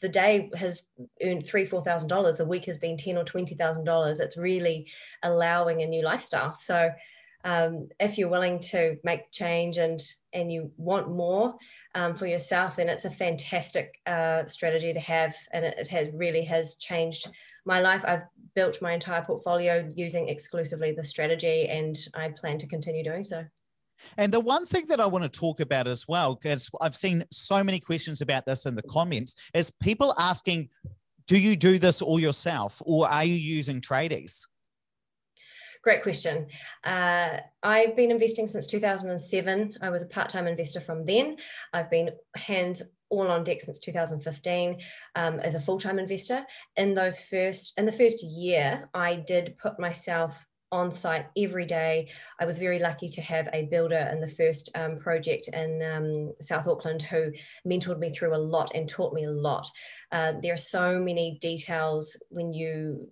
[0.00, 0.82] the day has
[1.22, 2.36] earned three, four thousand dollars.
[2.36, 4.20] The week has been ten or twenty thousand dollars.
[4.20, 4.88] It's really
[5.22, 6.54] allowing a new lifestyle.
[6.54, 6.90] So,
[7.44, 10.00] um, if you're willing to make change and
[10.32, 11.54] and you want more
[11.94, 16.08] um, for yourself, then it's a fantastic uh, strategy to have, and it, it has
[16.12, 17.28] really has changed
[17.64, 18.04] my life.
[18.06, 18.24] I've
[18.54, 23.44] built my entire portfolio using exclusively the strategy, and I plan to continue doing so.
[24.16, 27.24] And the one thing that I want to talk about as well, because I've seen
[27.30, 30.68] so many questions about this in the comments, is people asking,
[31.26, 34.46] do you do this all yourself or are you using tradies?
[35.84, 36.46] great question.
[36.82, 39.76] Uh, I've been investing since 2007.
[39.82, 41.36] I was a part time investor from then.
[41.74, 44.80] I've been hands all on deck since 2015
[45.14, 46.44] um, as a full time investor.
[46.76, 52.08] In those first, in the first year, I did put myself on site every day.
[52.40, 56.34] I was very lucky to have a builder in the first um, project in um,
[56.40, 57.32] South Auckland who
[57.66, 59.66] mentored me through a lot and taught me a lot.
[60.10, 63.08] Uh, there are so many details when you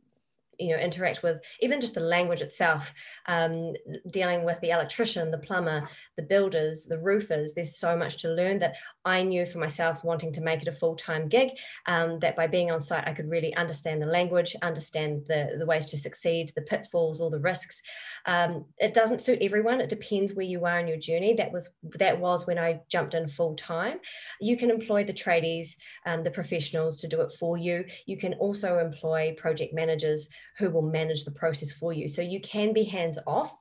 [0.63, 2.93] you know interact with even just the language itself
[3.27, 3.73] um,
[4.11, 8.59] dealing with the electrician the plumber the builders the roofers there's so much to learn
[8.59, 11.51] that i knew for myself wanting to make it a full-time gig
[11.87, 15.67] um, that by being on site i could really understand the language understand the, the
[15.67, 17.83] ways to succeed the pitfalls all the risks.
[18.27, 19.81] Um, it doesn't suit everyone.
[19.81, 21.35] It depends where you are in your journey.
[21.35, 23.99] That was that was when i jumped in full-time.
[24.41, 27.85] You can employ the tradies um, the professionals to do it for you.
[28.07, 30.29] You can also employ project managers
[30.59, 32.09] who will manage the process for you.
[32.09, 33.55] So you can be hands off.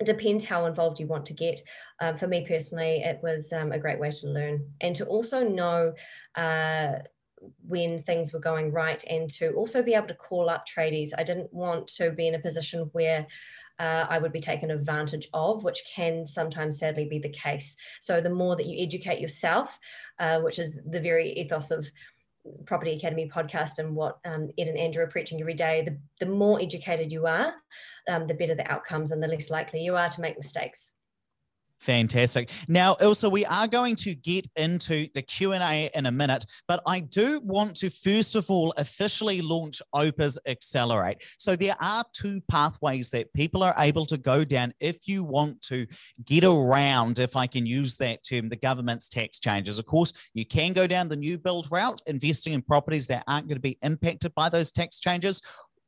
[0.00, 1.60] It depends how involved you want to get.
[2.00, 5.48] Um, for me personally, it was um, a great way to learn and to also
[5.48, 5.94] know
[6.34, 6.94] uh,
[7.66, 11.10] when things were going right and to also be able to call up tradies.
[11.16, 13.26] I didn't want to be in a position where
[13.78, 17.76] uh, I would be taken advantage of, which can sometimes sadly be the case.
[18.00, 19.78] So the more that you educate yourself,
[20.18, 21.90] uh, which is the very ethos of
[22.66, 26.30] Property Academy podcast and what um, Ed and Andrew are preaching every day, the, the
[26.30, 27.54] more educated you are,
[28.08, 30.92] um, the better the outcomes and the less likely you are to make mistakes.
[31.84, 32.48] Fantastic.
[32.66, 37.00] Now, Ilse, we are going to get into the Q&A in a minute, but I
[37.00, 41.18] do want to first of all officially launch Opus Accelerate.
[41.36, 45.60] So there are two pathways that people are able to go down if you want
[45.64, 45.86] to
[46.24, 49.78] get around, if I can use that term, the government's tax changes.
[49.78, 53.48] Of course, you can go down the new build route, investing in properties that aren't
[53.48, 55.42] going to be impacted by those tax changes,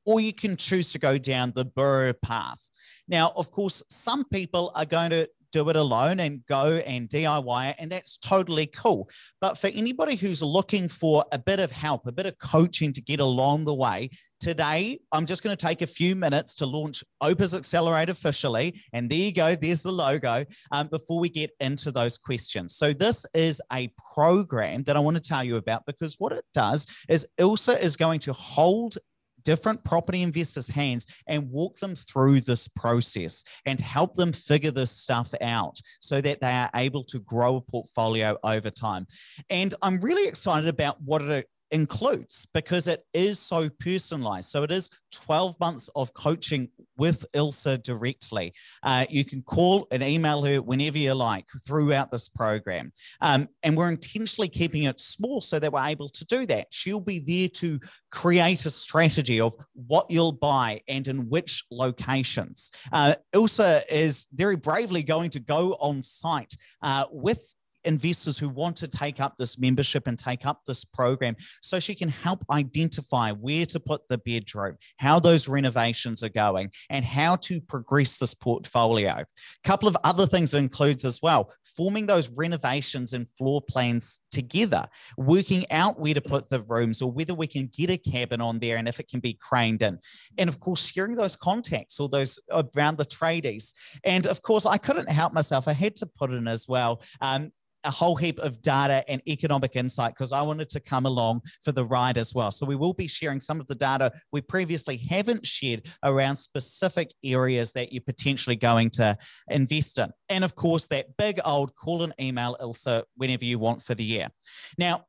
[0.04, 2.68] or you can choose to go down the BRRRR path.
[3.08, 5.26] Now, of course, some people are going to
[5.56, 9.08] do it alone and go and DIY it, and that's totally cool.
[9.40, 13.00] But for anybody who's looking for a bit of help, a bit of coaching to
[13.00, 17.02] get along the way, today I'm just going to take a few minutes to launch
[17.22, 18.82] Opus Accelerate officially.
[18.92, 22.76] And there you go, there's the logo um, before we get into those questions.
[22.76, 26.44] So, this is a program that I want to tell you about because what it
[26.52, 28.98] does is Ilse is going to hold
[29.46, 34.90] different property investors' hands and walk them through this process and help them figure this
[34.90, 39.06] stuff out so that they are able to grow a portfolio over time.
[39.48, 44.50] And I'm really excited about what it includes because it is so personalized.
[44.50, 48.52] So it is 12 months of coaching with Ilse directly.
[48.82, 52.92] Uh, you can call and email her whenever you like throughout this program.
[53.20, 56.68] Um, and we're intentionally keeping it small so that we're able to do that.
[56.70, 62.70] She'll be there to create a strategy of what you'll buy and in which locations.
[62.92, 63.60] Uh, Ilse
[63.90, 67.54] is very bravely going to go on site uh, with
[67.86, 71.94] investors who want to take up this membership and take up this program so she
[71.94, 77.36] can help identify where to put the bedroom, how those renovations are going, and how
[77.36, 79.12] to progress this portfolio.
[79.12, 79.26] A
[79.64, 84.88] couple of other things it includes as well forming those renovations and floor plans together,
[85.18, 88.58] working out where to put the rooms or whether we can get a cabin on
[88.58, 89.98] there and if it can be craned in.
[90.38, 93.74] And of course, sharing those contacts or those around the tradies.
[94.04, 95.68] And of course, I couldn't help myself.
[95.68, 97.02] I had to put in as well.
[97.20, 97.52] Um,
[97.86, 101.72] a whole heap of data and economic insight because I wanted to come along for
[101.72, 102.50] the ride as well.
[102.50, 107.14] So we will be sharing some of the data we previously haven't shared around specific
[107.24, 109.16] areas that you're potentially going to
[109.48, 110.10] invest in.
[110.28, 114.04] And of course, that big old call and email Ilse whenever you want for the
[114.04, 114.28] year.
[114.76, 115.04] Now,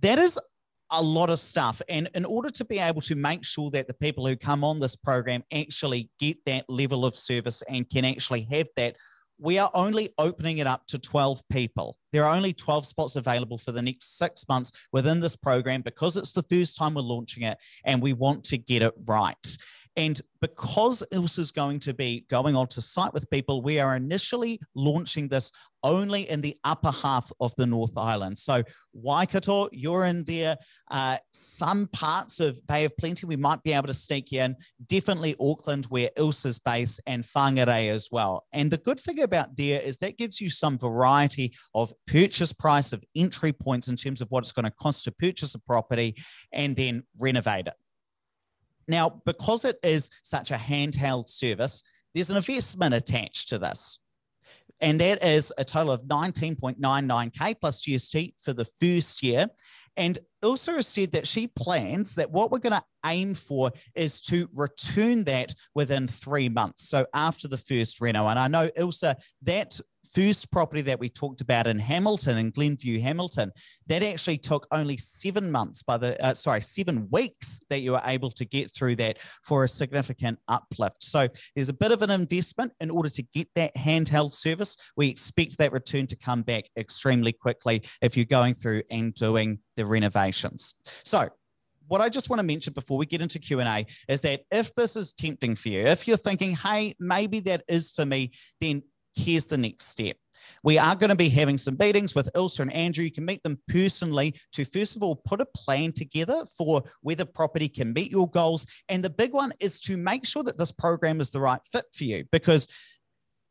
[0.00, 0.38] that is
[0.90, 1.82] a lot of stuff.
[1.88, 4.78] And in order to be able to make sure that the people who come on
[4.78, 8.96] this program actually get that level of service and can actually have that
[9.38, 11.96] we are only opening it up to 12 people.
[12.12, 16.16] There are only 12 spots available for the next six months within this program because
[16.16, 19.56] it's the first time we're launching it and we want to get it right.
[19.96, 23.94] And because Ilse is going to be going on to site with people, we are
[23.94, 25.52] initially launching this
[25.84, 28.38] only in the upper half of the North Island.
[28.38, 30.56] So Waikato, you're in there.
[30.90, 34.56] Uh, some parts of Bay of Plenty, we might be able to sneak in.
[34.84, 38.46] Definitely Auckland, where Ilse's base, and Whangarei as well.
[38.52, 42.92] And the good thing about there is that gives you some variety of purchase price,
[42.92, 46.16] of entry points in terms of what it's going to cost to purchase a property
[46.52, 47.74] and then renovate it.
[48.88, 51.82] Now, because it is such a handheld service,
[52.14, 53.98] there's an investment attached to this.
[54.80, 59.48] And that is a total of 19.99K plus GST for the first year.
[59.96, 64.20] And Ilse has said that she plans that what we're going to aim for is
[64.22, 66.88] to return that within three months.
[66.88, 68.26] So after the first reno.
[68.26, 69.04] And I know, Ilse,
[69.42, 69.80] that
[70.14, 73.52] first property that we talked about in Hamilton, in Glenview, Hamilton,
[73.88, 78.02] that actually took only seven months by the, uh, sorry, seven weeks that you were
[78.04, 81.02] able to get through that for a significant uplift.
[81.02, 84.76] So there's a bit of an investment in order to get that handheld service.
[84.96, 89.58] We expect that return to come back extremely quickly if you're going through and doing
[89.76, 90.74] the renovations.
[91.04, 91.30] So
[91.86, 94.96] what I just want to mention before we get into Q&A is that if this
[94.96, 98.82] is tempting for you, if you're thinking, hey, maybe that is for me, then
[99.14, 100.16] here's the next step.
[100.62, 103.04] We are going to be having some meetings with Ilse and Andrew.
[103.04, 107.24] You can meet them personally to, first of all, put a plan together for whether
[107.24, 108.66] property can meet your goals.
[108.88, 111.84] And the big one is to make sure that this program is the right fit
[111.92, 112.68] for you because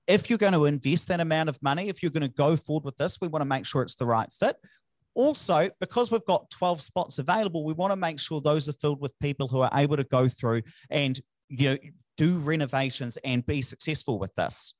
[0.07, 2.83] if you're going to invest that amount of money, if you're going to go forward
[2.83, 4.57] with this, we want to make sure it's the right fit.
[5.15, 8.99] Also, because we've got 12 spots available, we want to make sure those are filled
[8.99, 11.77] with people who are able to go through and you know
[12.17, 14.73] do renovations and be successful with this.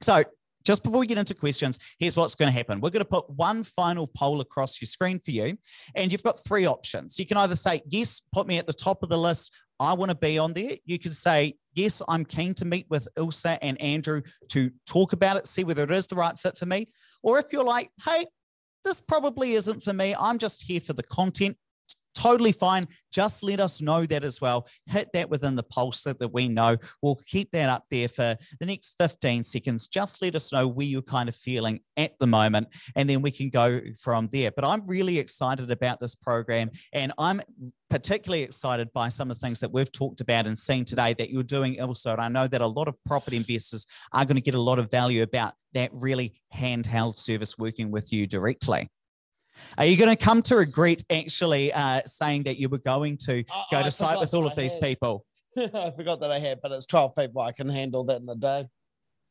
[0.00, 0.24] So
[0.66, 2.80] just before we get into questions, here's what's going to happen.
[2.80, 5.56] We're going to put one final poll across your screen for you,
[5.94, 7.18] and you've got three options.
[7.18, 9.52] You can either say, Yes, put me at the top of the list.
[9.78, 10.72] I want to be on there.
[10.84, 15.36] You can say, Yes, I'm keen to meet with Ilse and Andrew to talk about
[15.36, 16.88] it, see whether it is the right fit for me.
[17.22, 18.26] Or if you're like, Hey,
[18.84, 21.56] this probably isn't for me, I'm just here for the content
[22.16, 22.84] totally fine.
[23.12, 24.66] Just let us know that as well.
[24.86, 26.76] Hit that within the pulse so that we know.
[27.02, 29.88] We'll keep that up there for the next 15 seconds.
[29.88, 33.30] Just let us know where you're kind of feeling at the moment, and then we
[33.30, 34.50] can go from there.
[34.50, 37.40] But I'm really excited about this program, and I'm
[37.88, 41.30] particularly excited by some of the things that we've talked about and seen today that
[41.30, 42.12] you're doing also.
[42.12, 44.78] And I know that a lot of property investors are going to get a lot
[44.78, 48.88] of value about that really handheld service working with you directly.
[49.78, 53.42] Are you going to come to regret actually uh, saying that you were going to
[53.70, 55.24] go I, to site with all of these people?
[55.56, 57.42] I forgot that I had, but it's 12 people.
[57.42, 58.66] I can handle that in a day.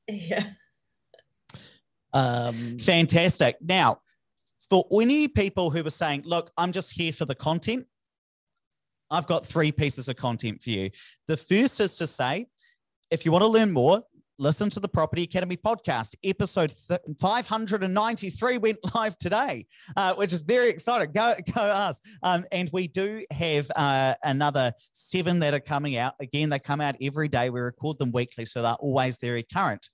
[0.08, 0.46] Yeah.
[2.14, 3.58] Um, Fantastic.
[3.62, 4.00] Now,
[4.70, 7.86] for any people who were saying, look, I'm just here for the content,
[9.12, 10.90] I've got three pieces of content for you.
[11.28, 12.48] The first is to say,
[13.12, 14.04] if you want to learn more,
[14.38, 16.16] listen to the Property Academy podcast.
[16.24, 16.72] Episode
[17.20, 19.66] 593 went live today,
[19.96, 21.12] uh, which is very exciting.
[21.14, 22.02] Go, go us.
[22.24, 26.16] Um, and we do have uh, another seven that are coming out.
[26.20, 27.50] Again, they come out every day.
[27.50, 29.90] We record them weekly, so they're always very current.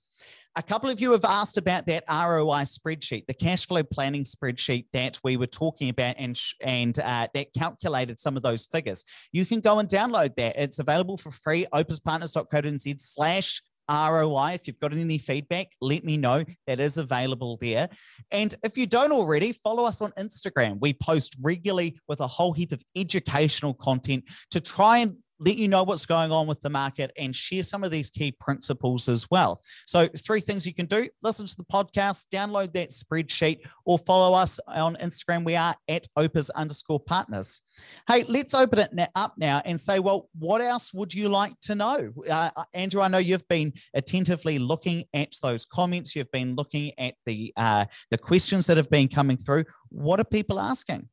[0.54, 4.84] A couple of you have asked about that ROI spreadsheet, the cash flow planning spreadsheet
[4.92, 9.02] that we were talking about, and and uh, that calculated some of those figures.
[9.32, 10.56] You can go and download that.
[10.58, 11.66] It's available for free.
[11.72, 14.52] opuspartners.co.nz slash ROI.
[14.54, 16.44] If you've got any feedback, let me know.
[16.66, 17.88] That is available there.
[18.30, 20.78] And if you don't already, follow us on Instagram.
[20.80, 25.68] We post regularly with a whole heap of educational content to try and let you
[25.68, 29.28] know what's going on with the market and share some of these key principles as
[29.30, 29.62] well.
[29.86, 34.36] So, three things you can do listen to the podcast, download that spreadsheet, or follow
[34.36, 35.44] us on Instagram.
[35.44, 37.60] We are at opus underscore partners.
[38.08, 41.74] Hey, let's open it up now and say, well, what else would you like to
[41.74, 42.12] know?
[42.28, 46.92] Uh, uh, Andrew, I know you've been attentively looking at those comments, you've been looking
[46.98, 49.64] at the, uh, the questions that have been coming through.
[49.88, 51.08] What are people asking?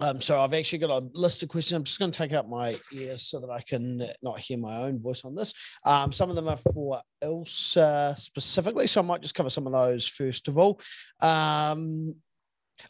[0.00, 1.76] Um, so I've actually got a list of questions.
[1.76, 4.78] I'm just going to take out my ears so that I can not hear my
[4.78, 5.52] own voice on this.
[5.84, 7.76] Um, some of them are for Ilse
[8.16, 10.80] specifically, so I might just cover some of those first of all.
[11.20, 12.14] Um,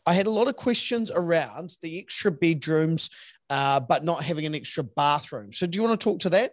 [0.06, 3.10] I had a lot of questions around the extra bedrooms,
[3.50, 5.52] uh, but not having an extra bathroom.
[5.52, 6.52] So do you want to talk to that?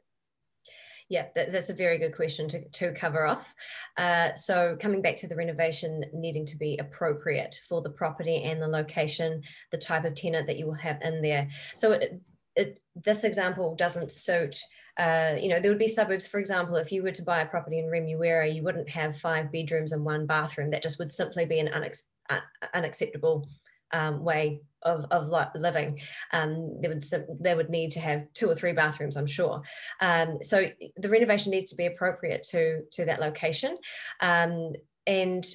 [1.09, 3.53] Yeah, that, that's a very good question to, to cover off.
[3.97, 8.61] Uh, so, coming back to the renovation needing to be appropriate for the property and
[8.61, 9.41] the location,
[9.71, 11.49] the type of tenant that you will have in there.
[11.75, 12.21] So, it,
[12.55, 14.55] it, this example doesn't suit.
[14.97, 17.45] Uh, you know, there would be suburbs, for example, if you were to buy a
[17.45, 20.69] property in Remuera, you wouldn't have five bedrooms and one bathroom.
[20.69, 22.39] That just would simply be an unex- uh,
[22.73, 23.47] unacceptable
[23.91, 25.99] um, way of, of living.
[26.31, 27.03] Um, they would
[27.39, 29.61] they would need to have two or three bathrooms, I'm sure.
[30.01, 30.67] Um, so
[30.97, 33.77] the renovation needs to be appropriate to to that location.
[34.21, 34.73] Um,
[35.07, 35.45] and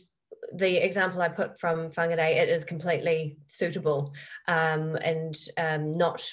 [0.52, 4.12] the example I put from Whangarei, it is completely suitable
[4.46, 6.26] um, and um, not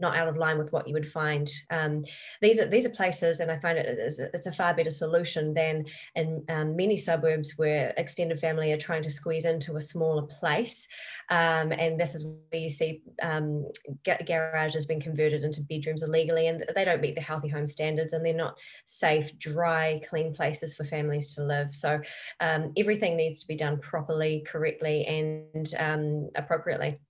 [0.00, 1.50] not out of line with what you would find.
[1.70, 2.04] Um,
[2.40, 5.54] these are these are places, and I find it is it's a far better solution
[5.54, 10.22] than in um, many suburbs where extended family are trying to squeeze into a smaller
[10.22, 10.86] place.
[11.30, 13.66] Um, and this is where you see um,
[14.04, 18.24] garages being converted into bedrooms illegally, and they don't meet the healthy home standards, and
[18.24, 18.56] they're not
[18.86, 21.74] safe, dry, clean places for families to live.
[21.74, 22.00] So
[22.38, 27.00] um, everything needs to be done properly, correctly, and um, appropriately.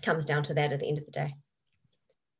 [0.00, 1.34] comes down to that at the end of the day.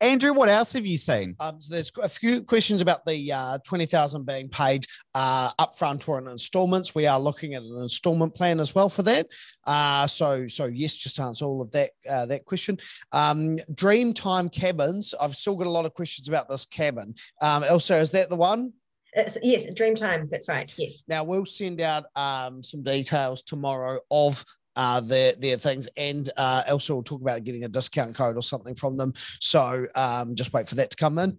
[0.03, 1.37] Andrew, what else have you seen?
[1.39, 4.85] Um, so there's a few questions about the uh, twenty thousand being paid
[5.15, 6.93] uh, upfront or in instalments.
[6.93, 9.29] We are looking at an instalment plan as well for that.
[9.65, 12.79] Uh, so, so yes, just answer all of that uh, that question.
[13.13, 15.15] Um, Dreamtime cabins.
[15.21, 17.15] I've still got a lot of questions about this cabin.
[17.41, 18.73] Um, Ilse, is that the one?
[19.13, 20.31] It's, yes, Dreamtime.
[20.31, 20.73] That's right.
[20.77, 21.05] Yes.
[21.07, 24.45] Now we'll send out um, some details tomorrow of
[24.77, 28.43] uh, their their things, and uh, Ilse will talk about getting a discount code or
[28.43, 29.13] something from them.
[29.41, 31.39] So um, just wait for that to come in.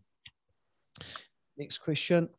[1.57, 2.29] Next question.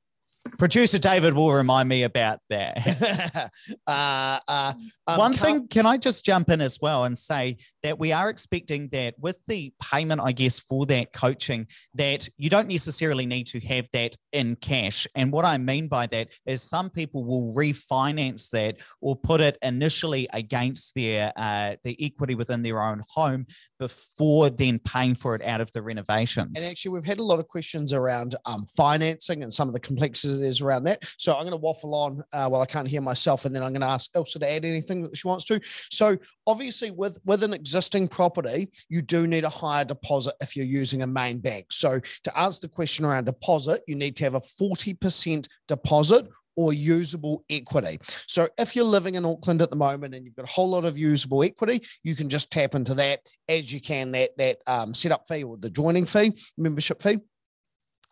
[0.58, 3.50] Producer David will remind me about that.
[3.86, 4.72] uh, uh,
[5.06, 8.30] um, One thing, can I just jump in as well and say that we are
[8.30, 13.46] expecting that with the payment, I guess, for that coaching, that you don't necessarily need
[13.48, 15.06] to have that in cash.
[15.14, 19.58] And what I mean by that is some people will refinance that or put it
[19.62, 23.46] initially against their uh, the equity within their own home
[23.78, 26.52] before then paying for it out of the renovations.
[26.56, 29.80] And actually, we've had a lot of questions around um, financing and some of the
[29.80, 31.04] complexities around that.
[31.18, 33.72] So I'm going to waffle on uh, while I can't hear myself, and then I'm
[33.72, 35.60] going to ask Ilse to add anything that she wants to.
[35.90, 40.66] So obviously, with with an existing property, you do need a higher deposit if you're
[40.66, 41.66] using a main bank.
[41.70, 46.72] So to answer the question around deposit, you need to have a 40% deposit or
[46.72, 47.98] usable equity.
[48.26, 50.84] So if you're living in Auckland at the moment and you've got a whole lot
[50.84, 54.94] of usable equity, you can just tap into that as you can that that um,
[54.94, 57.18] setup fee or the joining fee, membership fee.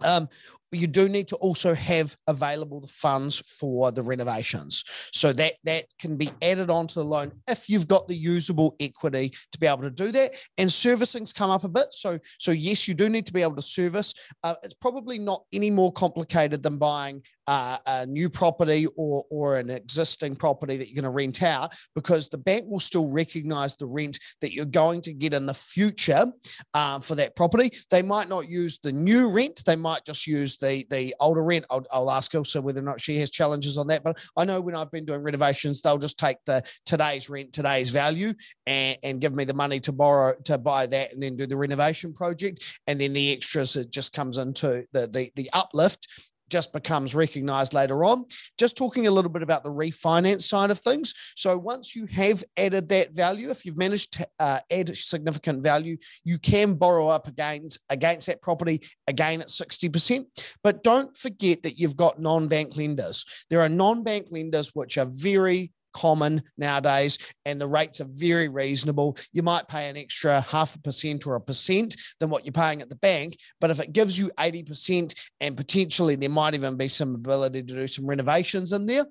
[0.02, 0.28] Um,
[0.72, 4.84] you do need to also have available the funds for the renovations.
[5.12, 9.32] So that that can be added onto the loan if you've got the usable equity
[9.52, 10.32] to be able to do that.
[10.58, 11.92] And servicing's come up a bit.
[11.92, 14.14] So so yes, you do need to be able to service.
[14.42, 19.56] Uh, it's probably not any more complicated than buying uh, a new property or or
[19.56, 23.76] an existing property that you're going to rent out because the bank will still recognize
[23.76, 26.26] the rent that you're going to get in the future
[26.74, 27.70] um, for that property.
[27.90, 29.62] They might not use the new rent.
[29.64, 31.66] They might just use the the older rent.
[31.70, 34.02] I'll, I'll ask Ilse whether or not she has challenges on that.
[34.02, 37.90] But I know when I've been doing renovations, they'll just take the today's rent, today's
[37.90, 38.32] value,
[38.66, 41.56] and, and give me the money to borrow to buy that, and then do the
[41.56, 46.06] renovation project, and then the extras it just comes into the the, the uplift
[46.52, 48.26] just becomes recognized later on.
[48.58, 51.14] Just talking a little bit about the refinance side of things.
[51.34, 55.96] So once you have added that value, if you've managed to uh, add significant value,
[56.24, 60.26] you can borrow up against against that property again at 60%.
[60.62, 63.24] But don't forget that you've got non-bank lenders.
[63.48, 69.16] There are non-bank lenders which are very common nowadays, and the rates are very reasonable.
[69.32, 72.82] You might pay an extra half a percent or a percent than what you're paying
[72.82, 76.88] at the bank, but if it gives you 80% and potentially there might even be
[76.88, 79.06] some ability to do some renovations in there,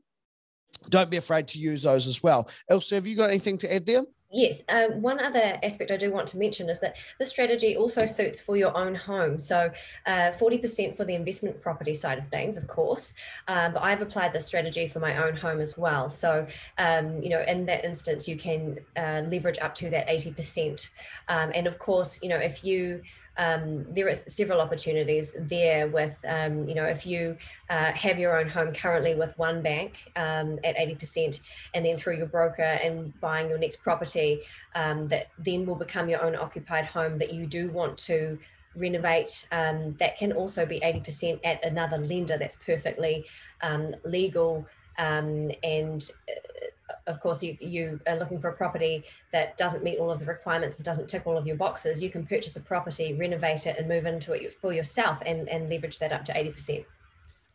[0.89, 2.49] don't be afraid to use those as well.
[2.69, 4.03] Ilse, have you got anything to add there?
[4.33, 8.05] Yes, uh, one other aspect I do want to mention is that this strategy also
[8.05, 9.37] suits for your own home.
[9.37, 9.69] So,
[10.05, 13.13] uh, 40% for the investment property side of things, of course,
[13.49, 16.07] um, but I've applied this strategy for my own home as well.
[16.07, 16.47] So,
[16.77, 20.87] um, you know, in that instance, you can uh, leverage up to that 80%.
[21.27, 23.01] Um, and of course, you know, if you
[23.37, 27.37] um, there are several opportunities there with, um, you know, if you
[27.69, 31.39] uh, have your own home currently with one bank um, at 80%,
[31.73, 34.41] and then through your broker and buying your next property,
[34.75, 38.37] um, that then will become your own occupied home that you do want to
[38.75, 43.25] renovate, um, that can also be 80% at another lender that's perfectly
[43.61, 44.65] um, legal
[44.97, 46.67] and uh,
[47.07, 50.25] of course, you, you are looking for a property that doesn't meet all of the
[50.25, 53.77] requirements and doesn't tick all of your boxes, you can purchase a property, renovate it,
[53.77, 56.85] and move into it for yourself and, and leverage that up to 80%.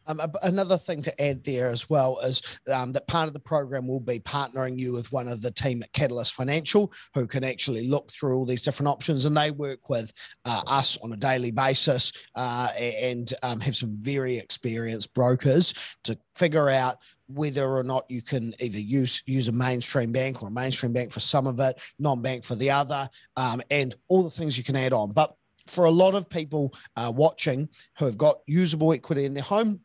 [0.06, 2.42] Um, another thing to add there as well is
[2.72, 5.82] um, that part of the program will be partnering you with one of the team
[5.82, 9.88] at Catalyst Financial who can actually look through all these different options and they work
[9.88, 10.12] with
[10.44, 16.16] uh, us on a daily basis uh, and um, have some very experienced brokers to
[16.34, 16.96] figure out
[17.28, 21.12] whether or not you can either use use a mainstream bank or a mainstream bank
[21.12, 24.77] for some of it, non-bank for the other, um, and all the things you can
[24.77, 25.11] add on.
[25.11, 25.35] But
[25.66, 29.81] for a lot of people uh, watching who have got usable equity in their home,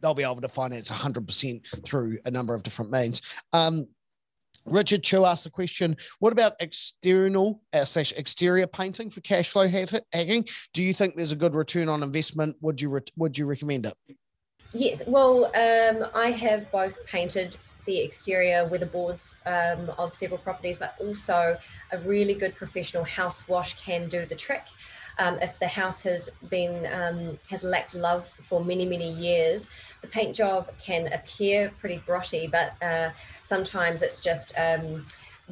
[0.00, 3.22] they'll be able to finance 100% through a number of different means.
[3.52, 3.88] Um,
[4.66, 9.66] Richard Chu asked the question: What about external uh, slash exterior painting for cash flow
[9.66, 10.46] hacking?
[10.74, 12.56] Do you think there's a good return on investment?
[12.60, 13.94] Would you re- would you recommend it?
[14.72, 15.02] Yes.
[15.06, 17.56] Well, um, I have both painted
[17.86, 21.58] the exterior weatherboards um, of several properties, but also
[21.90, 24.62] a really good professional house wash can do the trick.
[25.18, 29.68] Um, if the house has been um, has lacked love for many many years,
[30.02, 33.10] the paint job can appear pretty brushy, but uh,
[33.42, 35.04] sometimes it's just um,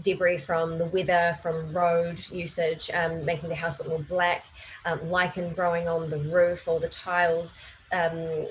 [0.03, 4.45] debris from the weather, from road usage, um, making the house look more black,
[4.85, 7.53] um, lichen growing on the roof or the tiles.
[7.91, 8.47] Um,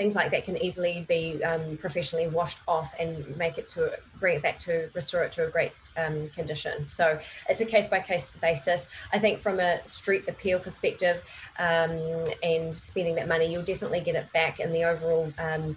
[0.00, 4.36] things like that can easily be um, professionally washed off and make it to bring
[4.36, 6.88] it back to restore it to a great um, condition.
[6.88, 7.20] So
[7.50, 8.88] it's a case by case basis.
[9.12, 11.20] I think from a street appeal perspective
[11.58, 15.76] um, and spending that money, you'll definitely get it back in the overall um,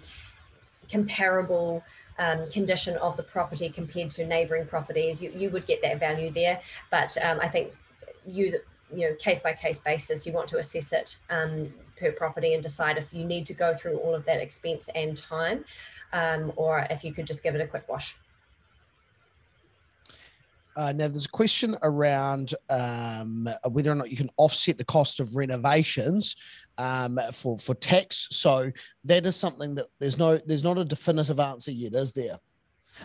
[0.90, 1.84] comparable
[2.18, 5.22] um, condition of the property compared to neighboring properties.
[5.22, 7.74] You, you would get that value there, but um, I think
[8.26, 12.12] use it you know case by case basis you want to assess it um, per
[12.12, 15.64] property and decide if you need to go through all of that expense and time
[16.12, 18.16] um, or if you could just give it a quick wash
[20.76, 25.20] uh, now, there's a question around um, whether or not you can offset the cost
[25.20, 26.34] of renovations
[26.78, 28.26] um, for for tax.
[28.32, 28.72] So
[29.04, 32.38] that is something that there's no there's not a definitive answer yet, is there?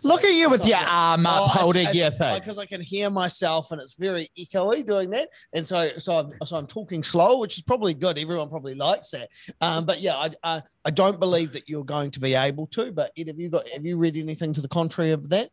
[0.03, 2.39] Look at you with your arm up, oh, holding it's, your thing.
[2.39, 5.29] Because I can hear myself, and it's very echoey doing that.
[5.53, 8.17] And so, so I'm, so I'm talking slow, which is probably good.
[8.17, 9.29] Everyone probably likes that.
[9.61, 12.91] Um, but yeah, I, I, I don't believe that you're going to be able to.
[12.91, 15.49] But Ed, have you got have you read anything to the contrary of that?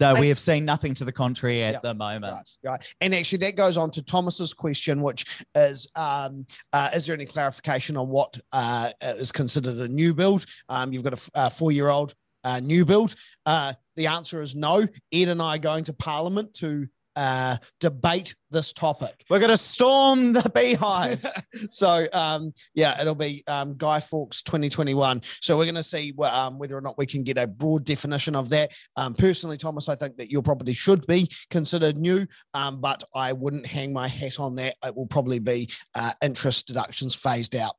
[0.00, 2.32] No, we have seen nothing to the contrary at the moment.
[2.32, 2.94] Right, right.
[3.00, 7.26] And actually, that goes on to Thomas's question, which is um, uh, Is there any
[7.26, 10.46] clarification on what uh, is considered a new build?
[10.68, 12.14] Um, you've got a, a four year old
[12.48, 13.14] uh, new build?
[13.44, 14.86] Uh, the answer is no.
[15.12, 16.88] Ed and I are going to Parliament to
[17.18, 19.24] uh, debate this topic.
[19.28, 21.26] We're going to storm the beehive.
[21.68, 25.22] so, um, yeah, it'll be um, Guy Fawkes 2021.
[25.40, 28.36] So, we're going to see um, whether or not we can get a broad definition
[28.36, 28.70] of that.
[28.96, 33.32] Um, personally, Thomas, I think that your property should be considered new, um, but I
[33.32, 34.76] wouldn't hang my hat on that.
[34.84, 37.74] It will probably be uh, interest deductions phased out.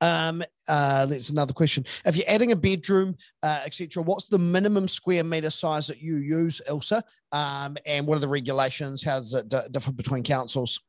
[0.00, 1.84] Um, uh, that's another question.
[2.04, 6.16] If you're adding a bedroom, uh, etc., what's the minimum square meter size that you
[6.16, 6.92] use, Ilse?
[7.32, 9.02] Um, and what are the regulations?
[9.02, 10.80] How does it d- differ between councils?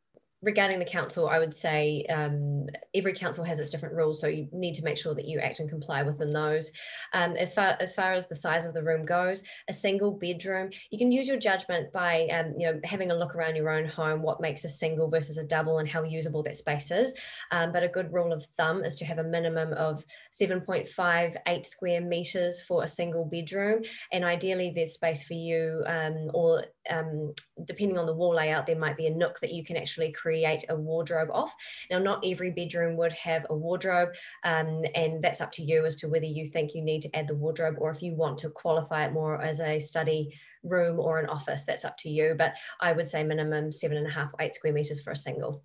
[0.42, 4.48] Regarding the council, I would say um, every council has its different rules, so you
[4.54, 6.72] need to make sure that you act and comply within those.
[7.14, 10.70] Um, as far as far as the size of the room goes, a single bedroom,
[10.92, 13.86] you can use your judgment by um, you know having a look around your own
[13.86, 17.14] home, what makes a single versus a double, and how usable that space is.
[17.52, 22.02] Um, but a good rule of thumb is to have a minimum of 7.58 square
[22.02, 23.84] meters for a single bedroom,
[24.14, 27.34] and ideally there's space for you, um, or um,
[27.66, 30.29] depending on the wall layout, there might be a nook that you can actually create
[30.30, 31.56] create a wardrobe off.
[31.90, 34.10] Now, not every bedroom would have a wardrobe,
[34.44, 37.28] um, and that's up to you as to whether you think you need to add
[37.28, 41.18] the wardrobe or if you want to qualify it more as a study room or
[41.18, 41.66] an office.
[41.66, 42.36] That's up to you.
[42.38, 45.64] But I would say minimum seven and a half, eight square meters for a single.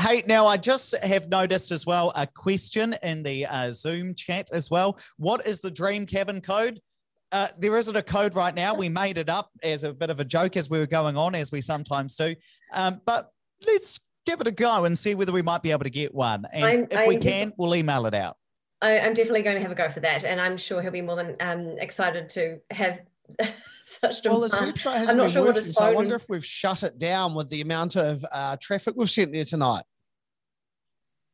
[0.00, 4.48] Hey, now I just have noticed as well a question in the uh, Zoom chat
[4.52, 5.00] as well.
[5.16, 6.80] What is the dream cabin code?
[7.32, 8.74] Uh, there isn't a code right now.
[8.74, 11.34] We made it up as a bit of a joke as we were going on,
[11.34, 12.34] as we sometimes do.
[12.72, 13.30] Um, but
[13.66, 16.44] let's give it a go and see whether we might be able to get one.
[16.52, 18.36] And I'm, if I'm we can, we'll email it out.
[18.82, 21.02] I, am definitely going to have a go for that, and I'm sure he'll be
[21.02, 23.00] more than um, excited to have
[23.84, 24.40] such demand.
[24.40, 26.82] Well, his website hasn't I'm not been sure working, so I wonder if we've shut
[26.82, 29.84] it down with the amount of uh, traffic we've sent there tonight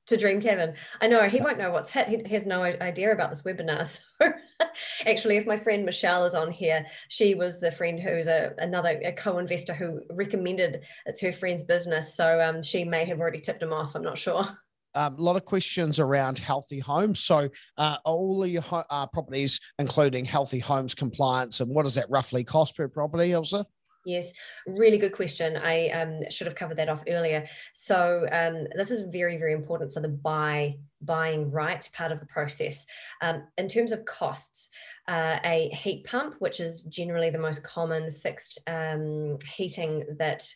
[0.07, 0.75] to Dream Kevin.
[1.01, 2.09] I know he won't know what's hit.
[2.09, 3.83] He has no idea about this webinar.
[4.23, 4.33] So
[5.07, 9.01] actually, if my friend Michelle is on here, she was the friend who's a another
[9.05, 12.15] a co-investor who recommended it's her friend's business.
[12.15, 13.95] So um, she may have already tipped him off.
[13.95, 14.47] I'm not sure.
[14.95, 17.19] Um, a lot of questions around healthy homes.
[17.21, 17.49] So,
[17.79, 22.45] uh, all of your uh, properties, including healthy homes compliance, and what does that roughly
[22.45, 23.65] cost per property, Ilse?
[24.05, 24.33] Yes,
[24.67, 25.57] really good question.
[25.57, 27.47] I um, should have covered that off earlier.
[27.73, 32.27] So um, this is very, very important for the buy buying right part of the
[32.27, 32.87] process.
[33.21, 34.69] Um, in terms of costs,
[35.09, 40.47] uh, a heat pump, which is generally the most common fixed um, heating that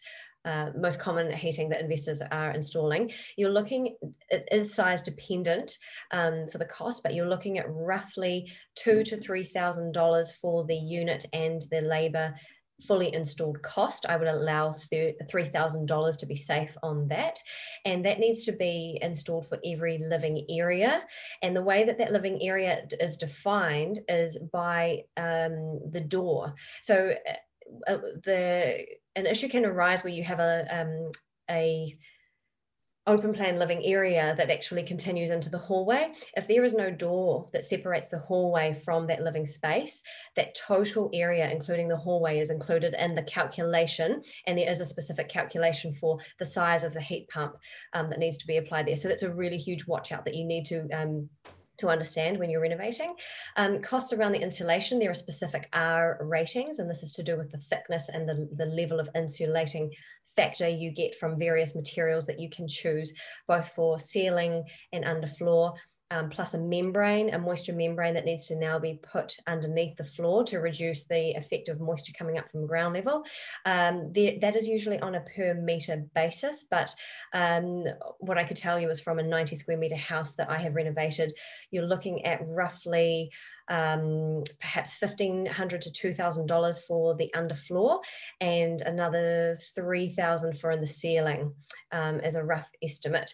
[0.45, 3.11] uh, most common heating that investors are installing.
[3.37, 3.97] You're looking,
[4.31, 5.77] it is size dependent
[6.13, 10.65] um, for the cost, but you're looking at roughly two to three thousand dollars for
[10.65, 12.33] the unit and the labor
[12.83, 17.39] fully installed cost, I would allow $3,000 to be safe on that.
[17.85, 21.03] And that needs to be installed for every living area.
[21.43, 26.55] And the way that that living area is defined is by um, the door.
[26.83, 27.33] So uh,
[27.89, 28.87] uh the
[29.17, 31.11] an issue can arise where you have a, um,
[31.51, 31.97] a
[33.07, 37.49] open plan living area that actually continues into the hallway, if there is no door
[37.53, 40.03] that separates the hallway from that living space,
[40.35, 44.23] that total area, including the hallway, is included in the calculation.
[44.47, 47.57] And there is a specific calculation for the size of the heat pump
[47.93, 48.97] um, that needs to be applied there.
[48.97, 51.29] So that's a really huge watch out that you need to um,
[51.79, 53.15] to understand when you're renovating.
[53.57, 57.37] Um, costs around the insulation, there are specific R ratings, and this is to do
[57.37, 59.91] with the thickness and the, the level of insulating
[60.37, 63.13] factor you get from various materials that you can choose,
[63.49, 65.77] both for ceiling and underfloor
[66.11, 70.05] um, plus a membrane, a moisture membrane that needs to now be put underneath the
[70.05, 73.25] floor to reduce the effect of moisture coming up from ground level.
[73.65, 76.95] Um, the, that is usually on a per meter basis, but
[77.33, 77.85] um,
[78.19, 80.77] what I could tell you is from a 90 square meter house that I have
[80.77, 81.33] renovated,
[81.71, 83.33] you're looking at roughly
[83.69, 88.01] um, perhaps 1,500 to $2,000 for the underfloor
[88.41, 91.53] and another 3000 for in the ceiling
[91.91, 93.33] um, as a rough estimate.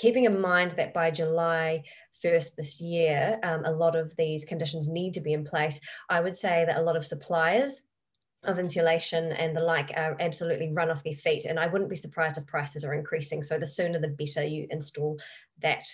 [0.00, 1.82] Keeping in mind that by July
[2.24, 5.78] 1st this year, um, a lot of these conditions need to be in place,
[6.08, 7.82] I would say that a lot of suppliers
[8.44, 11.44] of insulation and the like are absolutely run off their feet.
[11.44, 13.42] And I wouldn't be surprised if prices are increasing.
[13.42, 15.18] So the sooner the better you install
[15.62, 15.86] that.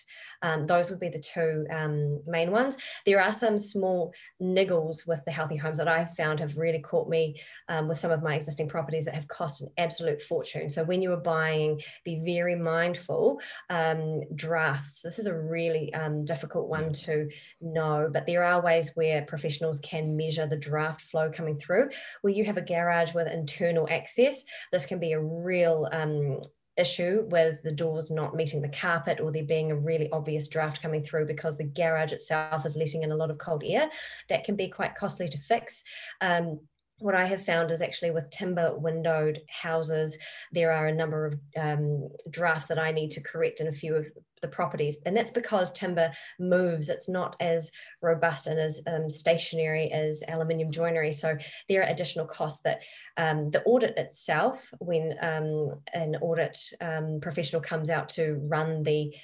[0.42, 2.76] Um, those would be the two um, main ones.
[3.04, 7.08] There are some small niggles with the healthy homes that I've found have really caught
[7.08, 10.68] me um, with some of my existing properties that have cost an absolute fortune.
[10.68, 13.40] So when you are buying, be very mindful.
[13.70, 17.28] Um, drafts, this is a really um, difficult one to
[17.60, 21.90] know, but there are ways where professionals can measure the draft flow coming through.
[22.22, 26.40] Where you have a garage with internal access, this can be a real um,
[26.76, 30.82] issue with the doors not meeting the carpet or there being a really obvious draft
[30.82, 33.90] coming through because the garage itself is letting in a lot of cold air.
[34.28, 35.82] That can be quite costly to fix.
[36.20, 36.60] Um,
[36.98, 40.16] what I have found is actually with timber windowed houses,
[40.52, 43.94] there are a number of um, drafts that I need to correct in a few
[43.94, 44.10] of
[44.42, 44.98] the properties.
[45.04, 46.88] And that's because timber moves.
[46.88, 47.70] It's not as
[48.02, 51.12] robust and as um, stationary as aluminium joinery.
[51.12, 51.36] So
[51.68, 52.82] there are additional costs that
[53.16, 59.14] um, the audit itself, when um, an audit um, professional comes out to run the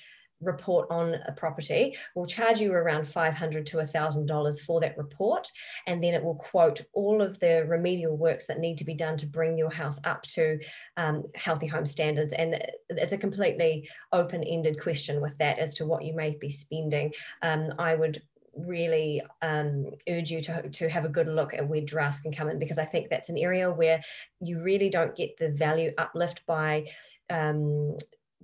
[0.43, 5.48] report on a property will charge you around 500 to $1,000 for that report.
[5.86, 9.16] And then it will quote all of the remedial works that need to be done
[9.19, 10.59] to bring your house up to
[10.97, 12.32] um, healthy home standards.
[12.32, 16.48] And it's a completely open ended question with that as to what you may be
[16.48, 17.12] spending.
[17.43, 18.23] Um, I would
[18.55, 22.51] really um, urge you to, to have a good look at where drafts can come
[22.51, 24.02] in because I think that's an area where
[24.40, 26.89] you really don't get the value uplift by
[27.31, 27.97] um,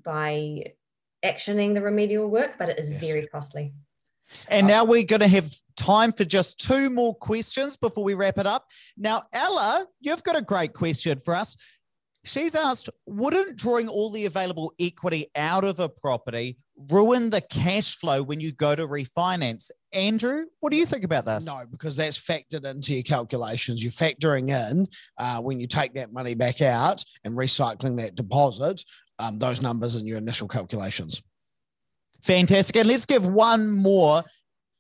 [0.03, 0.63] by
[1.25, 3.01] actioning the remedial work, but it is yes.
[3.01, 3.73] very costly.
[4.49, 8.39] And now we're going to have time for just two more questions before we wrap
[8.39, 8.67] it up.
[8.97, 11.57] Now, Ella, you've got a great question for us.
[12.25, 16.59] She's asked, wouldn't drawing all the available equity out of a property
[16.91, 19.71] ruin the cash flow when you go to refinance?
[19.93, 21.47] Andrew, what do you think about this?
[21.47, 23.83] No, because that's factored into your calculations.
[23.83, 28.85] You're factoring in uh, when you take that money back out and recycling that deposit
[29.19, 31.23] um, those numbers in your initial calculations.
[32.23, 32.77] Fantastic.
[32.77, 34.25] And let's give one more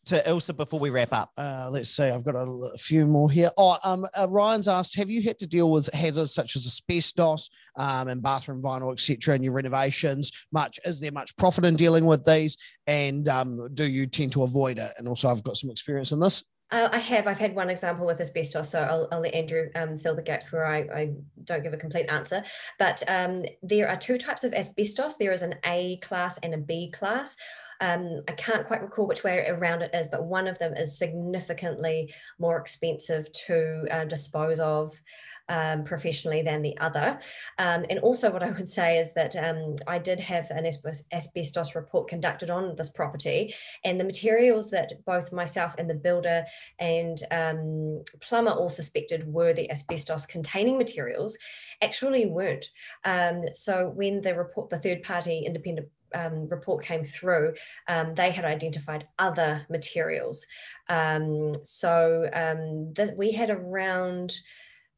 [0.06, 1.30] to Ilse before we wrap up.
[1.36, 2.04] Uh, let's see.
[2.04, 2.40] I've got a,
[2.74, 3.50] a few more here.
[3.58, 7.50] Oh, um, uh, Ryan's asked, have you had to deal with hazards such as asbestos
[7.76, 10.32] um, and bathroom vinyl, etc., in your renovations?
[10.50, 12.56] Much is there much profit in dealing with these,
[12.86, 14.92] and um, do you tend to avoid it?
[14.96, 16.42] And also, I've got some experience in this.
[16.70, 17.26] Uh, I have.
[17.26, 20.52] I've had one example with asbestos, so I'll, I'll let Andrew um, fill the gaps
[20.52, 21.10] where I, I,
[21.44, 22.44] don't give a complete answer.
[22.78, 25.16] But um, there are two types of asbestos.
[25.16, 27.38] There is an A class and a B class.
[27.80, 30.98] Um, I can't quite recall which way around it is, but one of them is
[30.98, 35.00] significantly more expensive to uh, dispose of
[35.48, 37.18] um, professionally than the other.
[37.58, 40.66] Um, and also, what I would say is that um, I did have an
[41.12, 43.54] asbestos report conducted on this property,
[43.84, 46.44] and the materials that both myself and the builder
[46.78, 51.36] and um, plumber all suspected were the asbestos containing materials
[51.82, 52.66] actually weren't.
[53.04, 57.54] Um, so, when the report, the third party independent um, report came through,
[57.88, 60.46] um, they had identified other materials.
[60.88, 64.34] Um, so um, th- we had around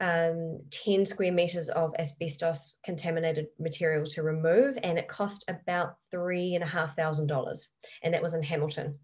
[0.01, 6.55] um, 10 square meters of asbestos contaminated material to remove, and it cost about three
[6.55, 7.69] and a half thousand dollars,
[8.03, 8.99] and that was in Hamilton.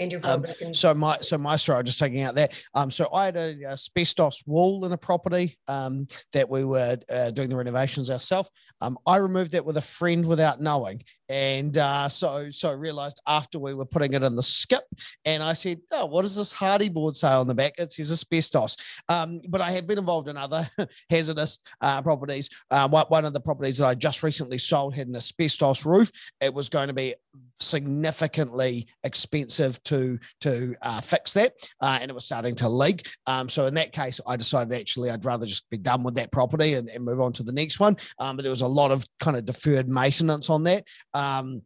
[0.00, 2.62] Andrew um, so my so my story, just taking out that.
[2.74, 7.30] Um, so I had a asbestos wall in a property um, that we were uh,
[7.30, 8.50] doing the renovations ourselves.
[8.80, 13.20] Um, I removed that with a friend without knowing, and uh, so so I realized
[13.26, 14.84] after we were putting it in the skip,
[15.24, 17.74] and I said, "Oh, what does this Hardie board say on the back?
[17.78, 18.76] It says asbestos."
[19.08, 20.68] Um, but I had been involved in other
[21.10, 22.48] hazardous uh, properties.
[22.70, 26.10] Uh, one of the properties that I just recently sold had an asbestos roof.
[26.40, 27.14] It was going to be
[27.60, 33.06] significantly expensive to to uh, fix that, uh, and it was starting to leak.
[33.26, 36.32] Um, so in that case, I decided actually I'd rather just be done with that
[36.32, 37.96] property and, and move on to the next one.
[38.18, 40.84] Um, but there was a lot of kind of deferred maintenance on that.
[41.18, 41.62] Um,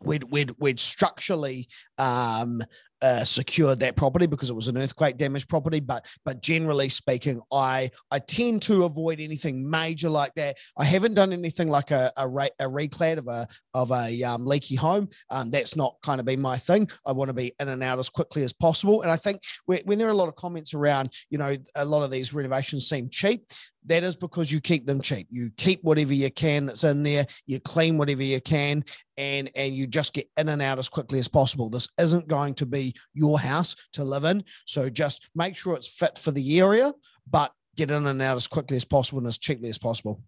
[0.00, 2.62] we'd, we'd, we'd structurally um,
[3.00, 5.80] uh, secured that property because it was an earthquake damaged property.
[5.80, 10.56] But but generally speaking, I I tend to avoid anything major like that.
[10.76, 14.44] I haven't done anything like a a, re, a reclad of a of a um,
[14.44, 15.08] leaky home.
[15.30, 16.90] Um, that's not kind of been my thing.
[17.06, 19.02] I want to be in and out as quickly as possible.
[19.02, 21.84] And I think when, when there are a lot of comments around, you know, a
[21.84, 23.44] lot of these renovations seem cheap
[23.88, 25.26] that is because you keep them cheap.
[25.30, 28.84] You keep whatever you can that's in there, you clean whatever you can,
[29.16, 31.70] and and you just get in and out as quickly as possible.
[31.70, 34.44] This isn't going to be your house to live in.
[34.66, 36.92] So just make sure it's fit for the area,
[37.28, 40.22] but get in and out as quickly as possible and as cheaply as possible.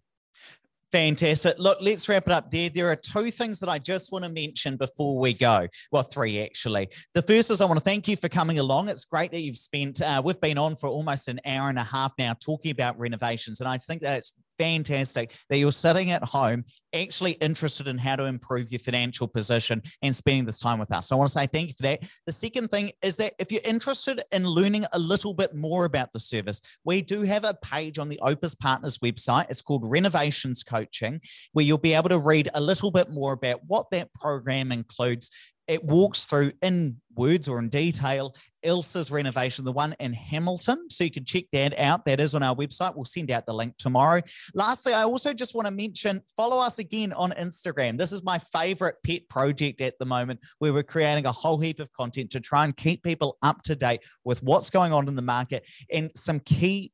[0.91, 1.57] Fantastic.
[1.57, 2.69] Look, let's wrap it up there.
[2.69, 5.67] There are two things that I just want to mention before we go.
[5.91, 6.89] Well, three actually.
[7.13, 8.89] The first is I want to thank you for coming along.
[8.89, 11.83] It's great that you've spent, uh, we've been on for almost an hour and a
[11.83, 13.61] half now talking about renovations.
[13.61, 16.63] And I think that it's fantastic that you're sitting at home
[16.93, 21.07] actually interested in how to improve your financial position and spending this time with us.
[21.07, 22.01] So I want to say thank you for that.
[22.25, 26.11] The second thing is that if you're interested in learning a little bit more about
[26.11, 29.49] the service, we do have a page on the Opus Partners website.
[29.49, 31.21] It's called Renovations Coaching,
[31.53, 35.31] where you'll be able to read a little bit more about what that program includes
[35.67, 40.89] it walks through in words or in detail Ilse's renovation, the one in Hamilton.
[40.89, 42.05] So you can check that out.
[42.05, 42.95] That is on our website.
[42.95, 44.21] We'll send out the link tomorrow.
[44.53, 47.97] Lastly, I also just want to mention follow us again on Instagram.
[47.97, 51.79] This is my favorite pet project at the moment where we're creating a whole heap
[51.79, 55.15] of content to try and keep people up to date with what's going on in
[55.15, 56.91] the market and some key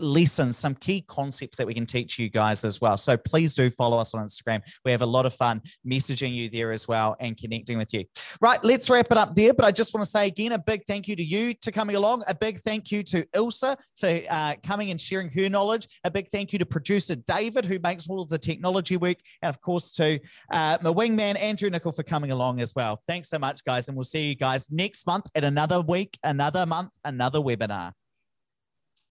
[0.00, 2.96] lessons, some key concepts that we can teach you guys as well.
[2.96, 4.62] So please do follow us on Instagram.
[4.84, 8.04] We have a lot of fun messaging you there as well and connecting with you.
[8.40, 9.54] Right, let's wrap it up there.
[9.54, 11.96] But I just want to say again a big thank you to you to coming
[11.96, 12.22] along.
[12.28, 13.64] A big thank you to Ilse
[13.96, 15.86] for uh, coming and sharing her knowledge.
[16.04, 19.48] A big thank you to producer David who makes all of the technology work, and
[19.48, 20.18] of course to
[20.52, 23.02] uh, my wingman Andrew Nicol for coming along as well.
[23.08, 26.66] Thanks so much, guys, and we'll see you guys next month at another week, another
[26.66, 27.92] month, another webinar.